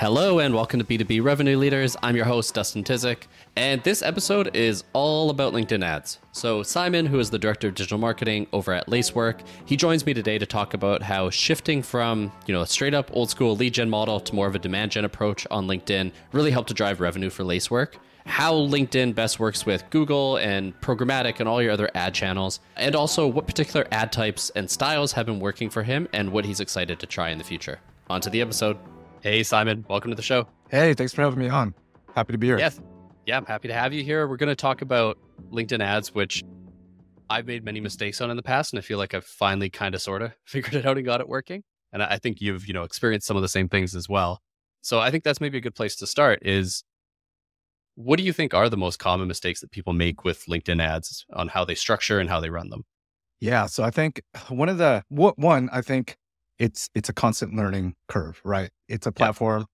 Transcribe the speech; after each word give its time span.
Hello 0.00 0.38
and 0.38 0.54
welcome 0.54 0.80
to 0.80 0.86
B2B 0.86 1.22
Revenue 1.22 1.58
Leaders. 1.58 1.94
I'm 2.02 2.16
your 2.16 2.24
host, 2.24 2.54
Dustin 2.54 2.82
Tysick, 2.82 3.24
and 3.54 3.82
this 3.82 4.00
episode 4.00 4.56
is 4.56 4.82
all 4.94 5.28
about 5.28 5.52
LinkedIn 5.52 5.84
ads. 5.84 6.20
So, 6.32 6.62
Simon, 6.62 7.04
who 7.04 7.18
is 7.18 7.28
the 7.28 7.38
Director 7.38 7.68
of 7.68 7.74
Digital 7.74 7.98
Marketing 7.98 8.46
over 8.54 8.72
at 8.72 8.88
Lacework, 8.88 9.42
he 9.66 9.76
joins 9.76 10.06
me 10.06 10.14
today 10.14 10.38
to 10.38 10.46
talk 10.46 10.72
about 10.72 11.02
how 11.02 11.28
shifting 11.28 11.82
from, 11.82 12.32
you 12.46 12.54
know, 12.54 12.62
a 12.62 12.66
straight 12.66 12.94
up 12.94 13.10
old 13.12 13.28
school 13.28 13.54
lead 13.54 13.74
gen 13.74 13.90
model 13.90 14.20
to 14.20 14.34
more 14.34 14.46
of 14.46 14.54
a 14.54 14.58
demand 14.58 14.90
gen 14.90 15.04
approach 15.04 15.46
on 15.50 15.66
LinkedIn 15.66 16.12
really 16.32 16.50
helped 16.50 16.68
to 16.68 16.74
drive 16.74 17.02
revenue 17.02 17.28
for 17.28 17.44
Lacework 17.44 17.98
how 18.24 18.54
LinkedIn 18.54 19.14
best 19.14 19.40
works 19.40 19.66
with 19.66 19.82
Google 19.90 20.36
and 20.36 20.78
programmatic 20.80 21.40
and 21.40 21.48
all 21.48 21.60
your 21.60 21.72
other 21.72 21.90
ad 21.94 22.14
channels, 22.14 22.60
and 22.76 22.94
also 22.94 23.26
what 23.26 23.46
particular 23.46 23.86
ad 23.90 24.12
types 24.12 24.50
and 24.50 24.70
styles 24.70 25.12
have 25.12 25.26
been 25.26 25.40
working 25.40 25.68
for 25.68 25.82
him 25.82 26.06
and 26.12 26.30
what 26.30 26.44
he's 26.44 26.60
excited 26.60 27.00
to 27.00 27.06
try 27.06 27.30
in 27.30 27.38
the 27.38 27.44
future. 27.44 27.80
On 28.08 28.20
to 28.20 28.30
the 28.30 28.40
episode. 28.40 28.78
Hey, 29.22 29.42
Simon, 29.42 29.84
welcome 29.86 30.10
to 30.10 30.14
the 30.14 30.22
show. 30.22 30.46
Hey, 30.70 30.94
thanks 30.94 31.12
for 31.12 31.20
having 31.20 31.38
me 31.38 31.50
on. 31.50 31.74
Happy 32.14 32.32
to 32.32 32.38
be 32.38 32.46
here. 32.46 32.58
Yes. 32.58 32.80
Yeah, 33.26 33.36
I'm 33.36 33.44
happy 33.44 33.68
to 33.68 33.74
have 33.74 33.92
you 33.92 34.02
here. 34.02 34.26
We're 34.26 34.38
going 34.38 34.48
to 34.48 34.56
talk 34.56 34.80
about 34.80 35.18
LinkedIn 35.52 35.82
ads, 35.82 36.14
which 36.14 36.42
I've 37.28 37.46
made 37.46 37.62
many 37.62 37.80
mistakes 37.80 38.22
on 38.22 38.30
in 38.30 38.36
the 38.38 38.42
past, 38.42 38.72
and 38.72 38.78
I 38.78 38.82
feel 38.82 38.96
like 38.96 39.12
I've 39.12 39.26
finally 39.26 39.68
kind 39.68 39.94
of 39.94 40.00
sort 40.00 40.22
of 40.22 40.32
figured 40.46 40.74
it 40.74 40.86
out 40.86 40.96
and 40.96 41.04
got 41.04 41.20
it 41.20 41.28
working. 41.28 41.62
And 41.92 42.02
I 42.02 42.16
think 42.16 42.40
you've, 42.40 42.66
you 42.66 42.72
know, 42.72 42.82
experienced 42.82 43.26
some 43.26 43.36
of 43.36 43.42
the 43.42 43.48
same 43.48 43.68
things 43.68 43.94
as 43.94 44.08
well. 44.08 44.40
So 44.80 45.00
I 45.00 45.10
think 45.10 45.22
that's 45.22 45.40
maybe 45.40 45.58
a 45.58 45.60
good 45.60 45.74
place 45.74 45.96
to 45.96 46.06
start 46.06 46.38
is 46.40 46.82
what 47.96 48.16
do 48.16 48.22
you 48.22 48.32
think 48.32 48.54
are 48.54 48.70
the 48.70 48.78
most 48.78 48.98
common 48.98 49.28
mistakes 49.28 49.60
that 49.60 49.70
people 49.70 49.92
make 49.92 50.24
with 50.24 50.46
LinkedIn 50.46 50.82
ads 50.82 51.26
on 51.34 51.48
how 51.48 51.66
they 51.66 51.74
structure 51.74 52.20
and 52.20 52.30
how 52.30 52.40
they 52.40 52.48
run 52.48 52.70
them? 52.70 52.84
Yeah, 53.40 53.66
so 53.66 53.82
I 53.82 53.90
think 53.90 54.22
one 54.48 54.70
of 54.70 54.78
the 54.78 55.04
one 55.08 55.68
I 55.72 55.82
think 55.82 56.16
it's 56.60 56.90
it's 56.94 57.08
a 57.08 57.12
constant 57.12 57.56
learning 57.56 57.94
curve, 58.06 58.40
right? 58.44 58.70
It's 58.86 59.06
a 59.06 59.12
platform 59.12 59.66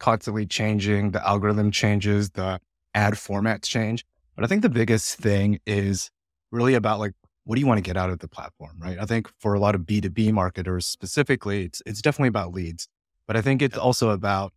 constantly 0.00 0.44
changing, 0.44 1.12
the 1.12 1.26
algorithm 1.26 1.70
changes, 1.70 2.30
the 2.30 2.58
ad 2.94 3.14
formats 3.14 3.64
change. 3.64 4.04
But 4.34 4.44
I 4.44 4.48
think 4.48 4.62
the 4.62 4.68
biggest 4.68 5.16
thing 5.16 5.60
is 5.66 6.10
really 6.50 6.74
about 6.74 6.98
like 6.98 7.12
what 7.44 7.54
do 7.54 7.60
you 7.60 7.66
want 7.66 7.78
to 7.78 7.82
get 7.82 7.96
out 7.96 8.10
of 8.10 8.18
the 8.18 8.28
platform, 8.28 8.76
right? 8.78 8.98
I 9.00 9.04
think 9.04 9.30
for 9.38 9.54
a 9.54 9.60
lot 9.60 9.74
of 9.74 9.82
B2B 9.82 10.32
marketers 10.32 10.84
specifically, 10.84 11.64
it's 11.64 11.80
it's 11.86 12.02
definitely 12.02 12.28
about 12.28 12.52
leads. 12.52 12.88
But 13.28 13.36
I 13.36 13.40
think 13.40 13.62
it's 13.62 13.78
also 13.78 14.10
about 14.10 14.52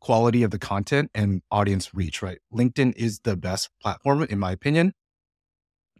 quality 0.00 0.42
of 0.42 0.50
the 0.50 0.58
content 0.58 1.10
and 1.14 1.42
audience 1.50 1.94
reach, 1.94 2.22
right? 2.22 2.38
LinkedIn 2.52 2.94
is 2.96 3.20
the 3.20 3.36
best 3.36 3.68
platform, 3.82 4.22
in 4.22 4.38
my 4.38 4.52
opinion, 4.52 4.94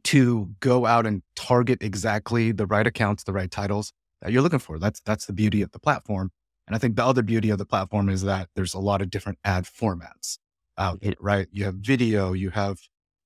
to 0.05 0.55
go 0.61 0.86
out 0.86 1.05
and 1.05 1.23
target 1.36 1.83
exactly 1.83 2.52
the 2.52 2.67
right 2.67 2.86
accounts, 2.86 3.25
the 3.25 3.34
right 3.34 3.50
titles 3.50 3.92
that 4.23 4.33
you're 4.33 4.43
looking 4.43 4.59
for. 4.59 4.79
That's 4.79 5.01
that's 5.01 5.27
the 5.27 5.33
beauty 5.33 5.63
of 5.63 5.73
the 5.73 5.79
platform. 5.79 6.31
And 6.67 6.77
I 6.77 6.79
think 6.79 6.97
the 6.97 7.05
other 7.05 7.23
beauty 7.23 7.51
of 7.51 7.59
the 7.59 7.67
platform 7.67 8.09
is 8.09 8.23
that 8.23 8.49
there's 8.55 8.75
a 8.75 8.79
lot 8.79 9.03
of 9.03 9.11
different 9.11 9.39
ad 9.45 9.65
formats 9.65 10.39
out, 10.79 11.03
right? 11.19 11.49
You 11.51 11.65
have 11.65 11.75
video, 11.75 12.33
you 12.33 12.51
have 12.51 12.79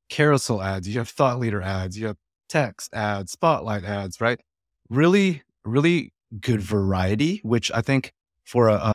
carousel 0.09 0.63
ads, 0.63 0.89
you 0.89 0.99
have 0.99 1.09
thought 1.09 1.39
leader 1.39 1.61
ads, 1.61 1.99
you 1.99 2.07
have 2.07 2.17
text 2.49 2.95
ads, 2.95 3.33
spotlight 3.33 3.85
ads, 3.85 4.21
right? 4.21 4.41
Really, 4.89 5.43
really 5.65 6.13
good 6.41 6.61
variety, 6.61 7.41
which 7.43 7.71
I 7.73 7.81
think 7.81 8.13
for 8.45 8.69
a, 8.69 8.75
a 8.75 8.95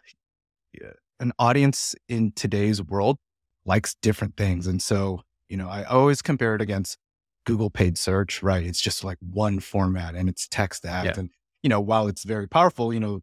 an 1.19 1.33
audience 1.37 1.95
in 2.07 2.31
today's 2.31 2.81
world 2.81 3.17
likes 3.65 3.95
different 4.01 4.37
things. 4.37 4.67
And 4.67 4.81
so, 4.81 5.21
you 5.49 5.57
know, 5.57 5.67
I 5.67 5.83
always 5.83 6.21
compare 6.21 6.55
it 6.55 6.61
against 6.61 6.97
Google 7.45 7.69
paid 7.69 7.97
search, 7.97 8.41
right? 8.41 8.65
It's 8.65 8.81
just 8.81 9.03
like 9.03 9.17
one 9.19 9.59
format 9.59 10.15
and 10.15 10.29
it's 10.29 10.47
text 10.47 10.85
ads. 10.85 11.05
Yeah. 11.05 11.19
And 11.19 11.29
you 11.63 11.69
know, 11.69 11.79
while 11.81 12.07
it's 12.07 12.23
very 12.23 12.47
powerful, 12.47 12.93
you 12.93 12.99
know, 12.99 13.21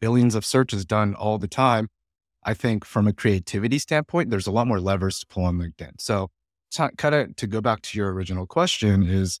billions 0.00 0.34
of 0.34 0.44
searches 0.44 0.84
done 0.84 1.14
all 1.14 1.38
the 1.38 1.48
time. 1.48 1.88
I 2.44 2.54
think 2.54 2.84
from 2.84 3.06
a 3.06 3.12
creativity 3.12 3.78
standpoint, 3.78 4.30
there's 4.30 4.48
a 4.48 4.50
lot 4.50 4.66
more 4.66 4.80
levers 4.80 5.20
to 5.20 5.26
pull 5.26 5.44
on 5.44 5.58
LinkedIn. 5.58 6.00
So, 6.00 6.28
t- 6.72 6.88
kind 6.96 7.14
of 7.14 7.36
to 7.36 7.46
go 7.46 7.60
back 7.60 7.82
to 7.82 7.98
your 7.98 8.12
original 8.12 8.46
question 8.46 9.04
is 9.04 9.38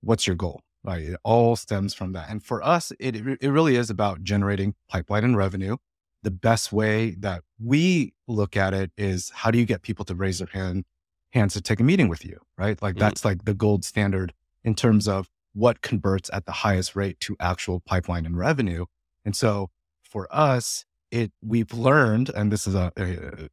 what's 0.00 0.26
your 0.26 0.36
goal? 0.36 0.62
Right. 0.82 1.02
It 1.02 1.20
all 1.24 1.56
stems 1.56 1.92
from 1.92 2.12
that. 2.12 2.30
And 2.30 2.42
for 2.42 2.62
us, 2.62 2.92
it, 2.98 3.16
it 3.16 3.50
really 3.50 3.76
is 3.76 3.90
about 3.90 4.22
generating 4.22 4.74
pipeline 4.88 5.24
and 5.24 5.36
revenue. 5.36 5.76
The 6.22 6.30
best 6.30 6.72
way 6.72 7.10
that 7.18 7.42
we 7.62 8.14
look 8.26 8.56
at 8.56 8.72
it 8.72 8.92
is 8.96 9.30
how 9.34 9.50
do 9.50 9.58
you 9.58 9.66
get 9.66 9.82
people 9.82 10.04
to 10.06 10.14
raise 10.14 10.38
their 10.38 10.48
hand, 10.52 10.84
hands 11.32 11.52
to 11.54 11.60
take 11.60 11.80
a 11.80 11.84
meeting 11.84 12.08
with 12.08 12.24
you? 12.24 12.40
Right. 12.56 12.80
Like 12.80 12.94
mm-hmm. 12.94 13.00
that's 13.00 13.24
like 13.24 13.44
the 13.44 13.54
gold 13.54 13.84
standard 13.84 14.32
in 14.64 14.74
terms 14.74 15.06
of 15.06 15.28
what 15.58 15.82
converts 15.82 16.30
at 16.32 16.46
the 16.46 16.52
highest 16.52 16.94
rate 16.94 17.18
to 17.20 17.36
actual 17.40 17.80
pipeline 17.80 18.24
and 18.24 18.38
revenue. 18.38 18.84
And 19.24 19.34
so 19.34 19.70
for 20.02 20.28
us, 20.30 20.84
it 21.10 21.32
we've 21.42 21.72
learned, 21.72 22.30
and 22.30 22.52
this 22.52 22.66
is 22.66 22.74
a, 22.74 22.92
a 22.96 23.48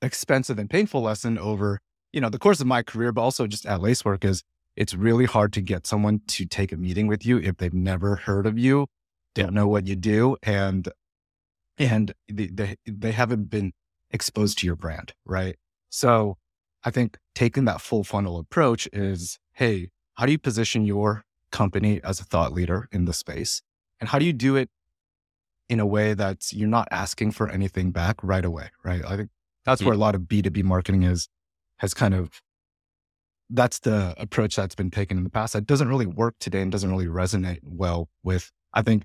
expensive 0.00 0.58
and 0.58 0.70
painful 0.70 1.02
lesson 1.02 1.38
over, 1.38 1.80
you 2.12 2.20
know, 2.20 2.30
the 2.30 2.38
course 2.38 2.60
of 2.60 2.66
my 2.66 2.82
career, 2.82 3.12
but 3.12 3.22
also 3.22 3.46
just 3.46 3.66
at 3.66 3.82
Lacework 3.82 4.24
is 4.24 4.42
it's 4.74 4.94
really 4.94 5.26
hard 5.26 5.52
to 5.52 5.60
get 5.60 5.86
someone 5.86 6.20
to 6.28 6.46
take 6.46 6.72
a 6.72 6.76
meeting 6.76 7.06
with 7.06 7.26
you 7.26 7.38
if 7.38 7.58
they've 7.58 7.74
never 7.74 8.16
heard 8.16 8.46
of 8.46 8.58
you, 8.58 8.86
don't 9.34 9.54
know 9.54 9.68
what 9.68 9.86
you 9.86 9.96
do, 9.96 10.36
and 10.42 10.88
and 11.76 12.14
they, 12.28 12.46
they, 12.46 12.76
they 12.86 13.12
haven't 13.12 13.50
been 13.50 13.72
exposed 14.10 14.58
to 14.58 14.66
your 14.66 14.76
brand, 14.76 15.12
right? 15.26 15.56
So 15.90 16.38
I 16.84 16.90
think 16.90 17.18
taking 17.34 17.64
that 17.66 17.80
full 17.80 18.04
funnel 18.04 18.38
approach 18.38 18.88
is, 18.92 19.38
hey, 19.52 19.90
how 20.14 20.26
do 20.26 20.32
you 20.32 20.38
position 20.38 20.84
your 20.86 21.24
company 21.54 22.00
as 22.02 22.20
a 22.20 22.24
thought 22.24 22.52
leader 22.52 22.88
in 22.90 23.04
the 23.04 23.12
space? 23.12 23.62
And 24.00 24.08
how 24.08 24.18
do 24.18 24.26
you 24.26 24.32
do 24.32 24.56
it 24.56 24.68
in 25.68 25.80
a 25.80 25.86
way 25.86 26.12
that 26.12 26.52
you're 26.52 26.68
not 26.68 26.88
asking 26.90 27.30
for 27.30 27.48
anything 27.48 27.92
back 27.92 28.16
right 28.22 28.44
away? 28.44 28.70
Right. 28.84 29.02
I 29.06 29.16
think 29.16 29.30
that's 29.64 29.80
mm. 29.80 29.86
where 29.86 29.94
a 29.94 29.98
lot 29.98 30.14
of 30.14 30.22
B2B 30.22 30.64
marketing 30.64 31.04
is, 31.04 31.28
has 31.78 31.94
kind 31.94 32.12
of, 32.12 32.42
that's 33.48 33.78
the 33.78 34.14
approach 34.18 34.56
that's 34.56 34.74
been 34.74 34.90
taken 34.90 35.16
in 35.16 35.24
the 35.24 35.30
past. 35.30 35.52
That 35.52 35.66
doesn't 35.66 35.88
really 35.88 36.06
work 36.06 36.34
today 36.40 36.60
and 36.60 36.72
doesn't 36.72 36.90
really 36.90 37.06
resonate 37.06 37.60
well 37.62 38.08
with, 38.24 38.50
I 38.72 38.82
think, 38.82 39.04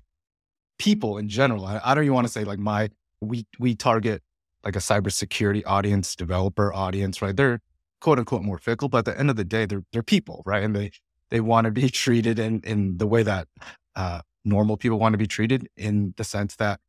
people 0.78 1.18
in 1.18 1.28
general. 1.28 1.64
I, 1.64 1.80
I 1.84 1.94
don't 1.94 2.04
even 2.04 2.14
want 2.14 2.26
to 2.26 2.32
say 2.32 2.42
like 2.42 2.58
my, 2.58 2.90
we, 3.20 3.46
we 3.60 3.76
target 3.76 4.22
like 4.64 4.74
a 4.74 4.80
cybersecurity 4.80 5.62
audience, 5.66 6.16
developer 6.16 6.72
audience, 6.72 7.22
right? 7.22 7.36
They're 7.36 7.60
quote 8.00 8.18
unquote 8.18 8.42
more 8.42 8.58
fickle, 8.58 8.88
but 8.88 8.98
at 8.98 9.04
the 9.04 9.18
end 9.18 9.30
of 9.30 9.36
the 9.36 9.44
day, 9.44 9.66
they're, 9.66 9.84
they're 9.92 10.02
people, 10.02 10.42
right? 10.44 10.64
And 10.64 10.74
they, 10.74 10.90
they 11.30 11.40
want 11.40 11.64
to 11.64 11.70
be 11.70 11.88
treated 11.88 12.38
in, 12.38 12.60
in 12.62 12.98
the 12.98 13.06
way 13.06 13.22
that 13.22 13.48
uh, 13.96 14.20
normal 14.44 14.76
people 14.76 14.98
want 14.98 15.12
to 15.14 15.18
be 15.18 15.26
treated 15.26 15.68
in 15.76 16.14
the 16.16 16.24
sense 16.24 16.56
that 16.56 16.80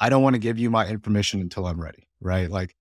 I 0.00 0.08
don't 0.08 0.22
want 0.22 0.34
to 0.34 0.40
give 0.40 0.58
you 0.58 0.70
my 0.70 0.86
information 0.86 1.40
until 1.40 1.66
I'm 1.66 1.80
ready, 1.80 2.06
right? 2.20 2.50
Like, 2.50 2.74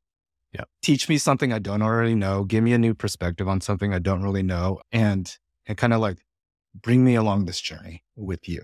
yeah, 0.53 0.66
teach 0.81 1.09
me 1.09 1.17
something 1.17 1.51
I 1.51 1.59
don't 1.59 1.81
already 1.81 2.16
know. 2.16 2.44
Give 2.44 2.63
me 2.63 2.73
a 2.73 2.78
new 2.78 2.94
perspective 2.94 3.47
on 3.47 3.61
something 3.61 3.94
I 3.94 4.00
don't 4.00 4.22
really 4.22 4.44
know 4.44 4.79
and, 4.91 5.35
and 5.66 5.78
kind 5.78 5.94
of 5.94 6.00
like 6.00 6.19
bring 6.79 7.03
me 7.03 7.16
along 7.16 7.45
this 7.45 7.59
journey 7.59 8.03
with 8.16 8.47
you. 8.47 8.63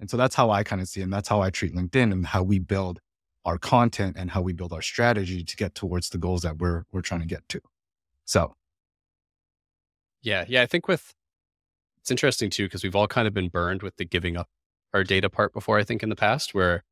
And 0.00 0.08
so 0.08 0.16
that's 0.16 0.36
how 0.36 0.50
I 0.50 0.62
kind 0.62 0.80
of 0.80 0.88
see 0.88 1.00
it. 1.00 1.04
And 1.04 1.12
that's 1.12 1.28
how 1.28 1.40
I 1.40 1.50
treat 1.50 1.74
LinkedIn 1.74 2.12
and 2.12 2.26
how 2.26 2.42
we 2.42 2.60
build 2.60 3.00
our 3.44 3.58
content 3.58 4.16
and 4.18 4.30
how 4.30 4.42
we 4.42 4.52
build 4.52 4.72
our 4.72 4.82
strategy 4.82 5.42
to 5.42 5.56
get 5.56 5.74
towards 5.74 6.10
the 6.10 6.18
goals 6.18 6.42
that 6.42 6.58
we're, 6.58 6.84
we're 6.92 7.02
trying 7.02 7.20
to 7.20 7.26
get 7.26 7.48
to. 7.48 7.60
So. 8.24 8.54
Yeah. 10.22 10.44
Yeah. 10.48 10.62
I 10.62 10.66
think 10.66 10.86
with 10.86 11.14
it's 12.08 12.10
interesting 12.10 12.48
too, 12.48 12.64
because 12.64 12.82
we've 12.82 12.96
all 12.96 13.06
kind 13.06 13.28
of 13.28 13.34
been 13.34 13.48
burned 13.48 13.82
with 13.82 13.96
the 13.96 14.04
giving 14.06 14.38
up 14.38 14.48
our 14.94 15.04
data 15.04 15.28
part 15.28 15.52
before, 15.52 15.78
I 15.78 15.84
think, 15.84 16.02
in 16.02 16.08
the 16.08 16.16
past, 16.16 16.54
where, 16.54 16.82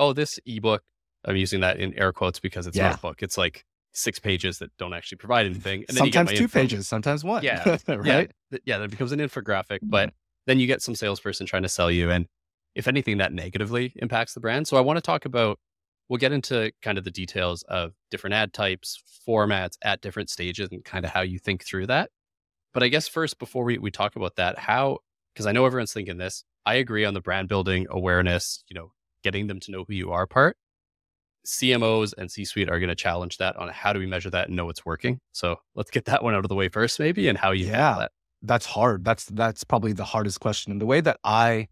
oh, 0.00 0.12
this 0.12 0.40
ebook, 0.44 0.82
I'm 1.24 1.36
using 1.36 1.60
that 1.60 1.78
in 1.78 1.96
air 1.96 2.12
quotes 2.12 2.40
because 2.40 2.66
it's 2.66 2.76
yeah. 2.76 2.88
not 2.88 2.98
a 2.98 3.00
book. 3.00 3.22
It's 3.22 3.38
like 3.38 3.64
six 3.92 4.18
pages 4.18 4.58
that 4.58 4.76
don't 4.78 4.94
actually 4.94 5.18
provide 5.18 5.46
anything. 5.46 5.84
And 5.88 5.96
then 5.96 6.12
sometimes 6.12 6.32
two 6.32 6.44
info. 6.44 6.58
pages, 6.60 6.88
sometimes 6.88 7.22
one. 7.22 7.44
Yeah. 7.44 7.76
right. 7.88 8.32
Yeah. 8.50 8.58
yeah. 8.64 8.78
That 8.78 8.90
becomes 8.90 9.12
an 9.12 9.20
infographic, 9.20 9.78
but 9.82 10.08
mm-hmm. 10.08 10.16
then 10.48 10.58
you 10.58 10.66
get 10.66 10.82
some 10.82 10.96
salesperson 10.96 11.46
trying 11.46 11.62
to 11.62 11.68
sell 11.68 11.90
you. 11.90 12.10
And 12.10 12.26
if 12.74 12.88
anything, 12.88 13.18
that 13.18 13.32
negatively 13.32 13.92
impacts 13.96 14.34
the 14.34 14.40
brand. 14.40 14.66
So 14.66 14.76
I 14.76 14.80
want 14.80 14.96
to 14.96 15.02
talk 15.02 15.24
about, 15.24 15.60
we'll 16.08 16.18
get 16.18 16.32
into 16.32 16.72
kind 16.82 16.98
of 16.98 17.04
the 17.04 17.12
details 17.12 17.62
of 17.68 17.92
different 18.10 18.34
ad 18.34 18.52
types, 18.52 19.00
formats 19.28 19.76
at 19.84 20.00
different 20.00 20.30
stages 20.30 20.68
and 20.72 20.84
kind 20.84 21.04
of 21.04 21.12
how 21.12 21.20
you 21.20 21.38
think 21.38 21.64
through 21.64 21.86
that. 21.86 22.10
But 22.72 22.82
I 22.82 22.88
guess 22.88 23.08
first, 23.08 23.38
before 23.38 23.64
we, 23.64 23.78
we 23.78 23.90
talk 23.90 24.16
about 24.16 24.36
that, 24.36 24.58
how, 24.58 24.98
because 25.34 25.46
I 25.46 25.52
know 25.52 25.66
everyone's 25.66 25.92
thinking 25.92 26.18
this, 26.18 26.44
I 26.64 26.74
agree 26.74 27.04
on 27.04 27.14
the 27.14 27.20
brand 27.20 27.48
building, 27.48 27.86
awareness, 27.90 28.64
you 28.68 28.74
know, 28.74 28.92
getting 29.22 29.46
them 29.46 29.60
to 29.60 29.70
know 29.70 29.84
who 29.86 29.94
you 29.94 30.12
are 30.12 30.26
part. 30.26 30.56
CMOs 31.46 32.14
and 32.16 32.30
C 32.30 32.44
suite 32.44 32.70
are 32.70 32.78
going 32.78 32.88
to 32.88 32.94
challenge 32.94 33.38
that 33.38 33.56
on 33.56 33.68
how 33.68 33.92
do 33.92 33.98
we 33.98 34.06
measure 34.06 34.30
that 34.30 34.46
and 34.46 34.56
know 34.56 34.68
it's 34.68 34.86
working. 34.86 35.20
So 35.32 35.56
let's 35.74 35.90
get 35.90 36.04
that 36.04 36.22
one 36.22 36.34
out 36.34 36.44
of 36.44 36.48
the 36.48 36.54
way 36.54 36.68
first, 36.68 37.00
maybe, 37.00 37.28
and 37.28 37.36
how 37.36 37.50
you 37.50 37.66
yeah, 37.66 37.96
that. 37.98 38.12
That's 38.42 38.66
hard. 38.66 39.04
That's 39.04 39.24
that's 39.26 39.64
probably 39.64 39.92
the 39.92 40.04
hardest 40.04 40.40
question. 40.40 40.70
And 40.72 40.80
the 40.80 40.86
way 40.86 41.00
that 41.00 41.18
I 41.24 41.68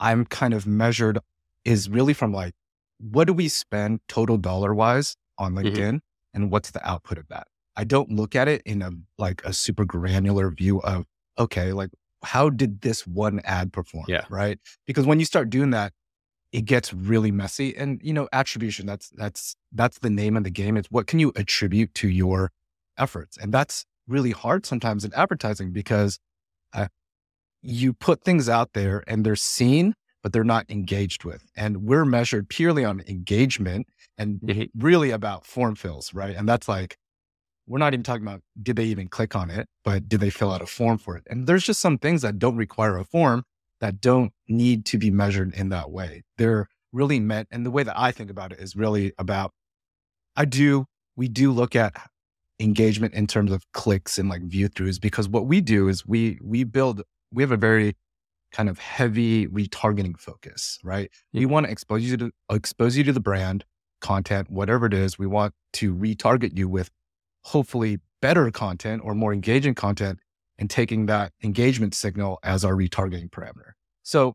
I'm 0.00 0.24
kind 0.26 0.54
of 0.54 0.66
measured 0.66 1.18
is 1.64 1.88
really 1.88 2.14
from 2.14 2.32
like, 2.32 2.54
what 2.98 3.26
do 3.26 3.32
we 3.32 3.48
spend 3.48 4.00
total 4.08 4.36
dollar 4.36 4.74
wise 4.74 5.16
on 5.38 5.54
mm-hmm. 5.54 5.68
LinkedIn 5.68 5.76
mm-hmm. 5.76 5.96
and 6.34 6.50
what's 6.50 6.72
the 6.72 6.88
output 6.88 7.18
of 7.18 7.28
that? 7.28 7.46
I 7.76 7.84
don't 7.84 8.10
look 8.10 8.34
at 8.34 8.48
it 8.48 8.62
in 8.64 8.82
a 8.82 8.90
like 9.18 9.44
a 9.44 9.52
super 9.52 9.84
granular 9.84 10.50
view 10.50 10.80
of 10.82 11.04
okay, 11.38 11.72
like 11.72 11.90
how 12.22 12.50
did 12.50 12.80
this 12.80 13.06
one 13.06 13.40
ad 13.44 13.72
perform? 13.72 14.06
Yeah. 14.08 14.24
Right. 14.30 14.58
Because 14.86 15.06
when 15.06 15.18
you 15.18 15.26
start 15.26 15.50
doing 15.50 15.70
that, 15.70 15.92
it 16.52 16.64
gets 16.64 16.92
really 16.94 17.30
messy. 17.30 17.76
And 17.76 18.00
you 18.02 18.12
know, 18.12 18.28
attribution 18.32 18.86
that's 18.86 19.10
that's 19.10 19.56
that's 19.72 19.98
the 19.98 20.10
name 20.10 20.36
of 20.36 20.44
the 20.44 20.50
game. 20.50 20.76
It's 20.76 20.90
what 20.90 21.06
can 21.06 21.18
you 21.18 21.32
attribute 21.36 21.94
to 21.94 22.08
your 22.08 22.50
efforts, 22.98 23.36
and 23.36 23.52
that's 23.52 23.84
really 24.08 24.30
hard 24.30 24.64
sometimes 24.64 25.04
in 25.04 25.12
advertising 25.14 25.72
because 25.72 26.18
uh, 26.72 26.86
you 27.62 27.92
put 27.92 28.22
things 28.22 28.48
out 28.48 28.72
there 28.72 29.02
and 29.06 29.24
they're 29.26 29.36
seen, 29.36 29.94
but 30.22 30.32
they're 30.32 30.44
not 30.44 30.64
engaged 30.70 31.24
with. 31.24 31.44
And 31.56 31.78
we're 31.84 32.04
measured 32.04 32.48
purely 32.48 32.84
on 32.84 33.02
engagement 33.08 33.88
and 34.16 34.40
Mhm. 34.40 34.70
really 34.78 35.10
about 35.10 35.44
form 35.44 35.74
fills, 35.74 36.14
right? 36.14 36.36
And 36.36 36.48
that's 36.48 36.68
like, 36.68 36.96
we're 37.66 37.78
not 37.78 37.92
even 37.92 38.02
talking 38.02 38.22
about 38.22 38.42
did 38.62 38.76
they 38.76 38.84
even 38.84 39.08
click 39.08 39.34
on 39.34 39.50
it, 39.50 39.68
but 39.84 40.08
did 40.08 40.20
they 40.20 40.30
fill 40.30 40.52
out 40.52 40.62
a 40.62 40.66
form 40.66 40.98
for 40.98 41.16
it? 41.16 41.24
And 41.28 41.46
there's 41.46 41.64
just 41.64 41.80
some 41.80 41.98
things 41.98 42.22
that 42.22 42.38
don't 42.38 42.56
require 42.56 42.96
a 42.96 43.04
form 43.04 43.44
that 43.80 44.00
don't 44.00 44.32
need 44.48 44.86
to 44.86 44.98
be 44.98 45.10
measured 45.10 45.54
in 45.54 45.68
that 45.70 45.90
way. 45.90 46.22
They're 46.38 46.68
really 46.92 47.20
meant, 47.20 47.48
and 47.50 47.66
the 47.66 47.70
way 47.70 47.82
that 47.82 47.98
I 47.98 48.12
think 48.12 48.30
about 48.30 48.52
it 48.52 48.60
is 48.60 48.76
really 48.76 49.12
about, 49.18 49.52
I 50.36 50.44
do, 50.44 50.86
we 51.16 51.28
do 51.28 51.52
look 51.52 51.74
at 51.76 51.94
engagement 52.58 53.14
in 53.14 53.26
terms 53.26 53.52
of 53.52 53.64
clicks 53.72 54.18
and 54.18 54.28
like 54.28 54.42
view 54.42 54.68
throughs 54.68 55.00
because 55.00 55.28
what 55.28 55.46
we 55.46 55.60
do 55.60 55.88
is 55.88 56.06
we 56.06 56.38
we 56.42 56.64
build 56.64 57.02
we 57.32 57.42
have 57.42 57.52
a 57.52 57.56
very 57.56 57.94
kind 58.50 58.68
of 58.68 58.78
heavy 58.78 59.46
retargeting 59.48 60.18
focus 60.18 60.78
right 60.82 61.10
we 61.34 61.44
want 61.44 61.66
to 61.66 61.72
expose 61.72 62.02
you 62.02 62.16
to 62.16 62.30
expose 62.50 62.96
you 62.96 63.04
to 63.04 63.12
the 63.12 63.20
brand 63.20 63.64
content 64.00 64.50
whatever 64.50 64.86
it 64.86 64.94
is 64.94 65.18
we 65.18 65.26
want 65.26 65.52
to 65.74 65.94
retarget 65.94 66.56
you 66.56 66.66
with 66.66 66.90
hopefully 67.52 67.98
better 68.20 68.50
content 68.50 69.02
or 69.04 69.14
more 69.14 69.32
engaging 69.32 69.74
content 69.74 70.18
and 70.58 70.68
taking 70.68 71.06
that 71.06 71.32
engagement 71.44 71.94
signal 71.94 72.38
as 72.42 72.64
our 72.64 72.72
retargeting 72.74 73.30
parameter. 73.30 73.72
So 74.02 74.34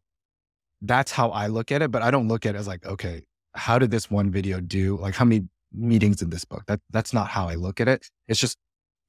that's 0.83 1.11
how 1.11 1.29
i 1.29 1.45
look 1.45 1.71
at 1.71 1.83
it 1.83 1.91
but 1.91 2.01
i 2.01 2.09
don't 2.09 2.27
look 2.27 2.43
at 2.43 2.55
it 2.55 2.57
as 2.57 2.67
like 2.67 2.83
okay 2.87 3.21
how 3.53 3.77
did 3.77 3.91
this 3.91 4.09
one 4.09 4.31
video 4.31 4.59
do? 4.61 4.97
Like 4.97 5.13
how 5.13 5.25
many 5.25 5.47
meetings 5.73 6.21
in 6.23 6.29
this 6.29 6.45
book? 6.45 6.63
That 6.67 6.79
that's 6.89 7.13
not 7.13 7.27
how 7.27 7.47
i 7.49 7.55
look 7.55 7.79
at 7.81 7.87
it. 7.87 8.07
It's 8.29 8.39
just 8.39 8.57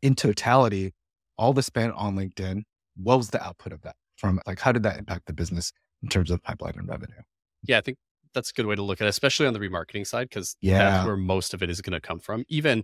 in 0.02 0.14
totality 0.16 0.92
all 1.38 1.52
the 1.52 1.62
spend 1.62 1.92
on 1.94 2.16
linkedin 2.16 2.62
what 2.96 3.16
was 3.16 3.30
the 3.30 3.42
output 3.42 3.72
of 3.72 3.80
that 3.82 3.96
from 4.16 4.40
like 4.46 4.58
how 4.60 4.72
did 4.72 4.82
that 4.82 4.98
impact 4.98 5.26
the 5.26 5.32
business 5.32 5.72
in 6.02 6.08
terms 6.08 6.30
of 6.30 6.42
pipeline 6.42 6.74
and 6.76 6.88
revenue? 6.88 7.22
Yeah, 7.62 7.78
I 7.78 7.80
think 7.80 7.96
that's 8.34 8.50
a 8.50 8.52
good 8.52 8.66
way 8.66 8.74
to 8.74 8.82
look 8.82 9.00
at 9.00 9.06
it, 9.06 9.10
especially 9.10 9.46
on 9.46 9.52
the 9.54 9.60
remarketing 9.60 10.06
side, 10.06 10.28
because 10.28 10.56
Yeah. 10.60 10.78
that's 10.78 11.06
where 11.06 11.16
most 11.16 11.54
of 11.54 11.62
it 11.62 11.70
is 11.70 11.80
going 11.80 11.92
to 11.92 12.00
come 12.00 12.18
from. 12.18 12.44
Even 12.48 12.82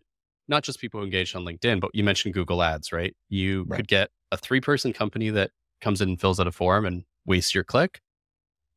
not 0.49 0.65
just 0.65 0.81
people 0.81 1.00
who 1.00 1.05
engaged 1.05 1.37
on 1.37 1.45
LinkedIn, 1.45 1.81
but 1.81 1.91
you 1.95 2.03
mentioned 2.05 2.35
Google 2.35 2.62
Ads, 2.62 2.93
right? 2.93 3.15
You 3.29 3.65
Right. 3.69 3.77
could 3.77 3.89
get 3.89 4.11
a 4.33 4.37
three 4.37 4.61
person 4.61 4.93
company 4.93 5.31
that 5.31 5.50
comes 5.81 6.00
in 6.00 6.09
and 6.11 6.21
fills 6.21 6.41
out 6.41 6.47
a 6.47 6.53
form 6.53 6.85
and 6.87 7.05
wastes 7.27 7.55
your 7.55 7.65
click. 7.65 8.00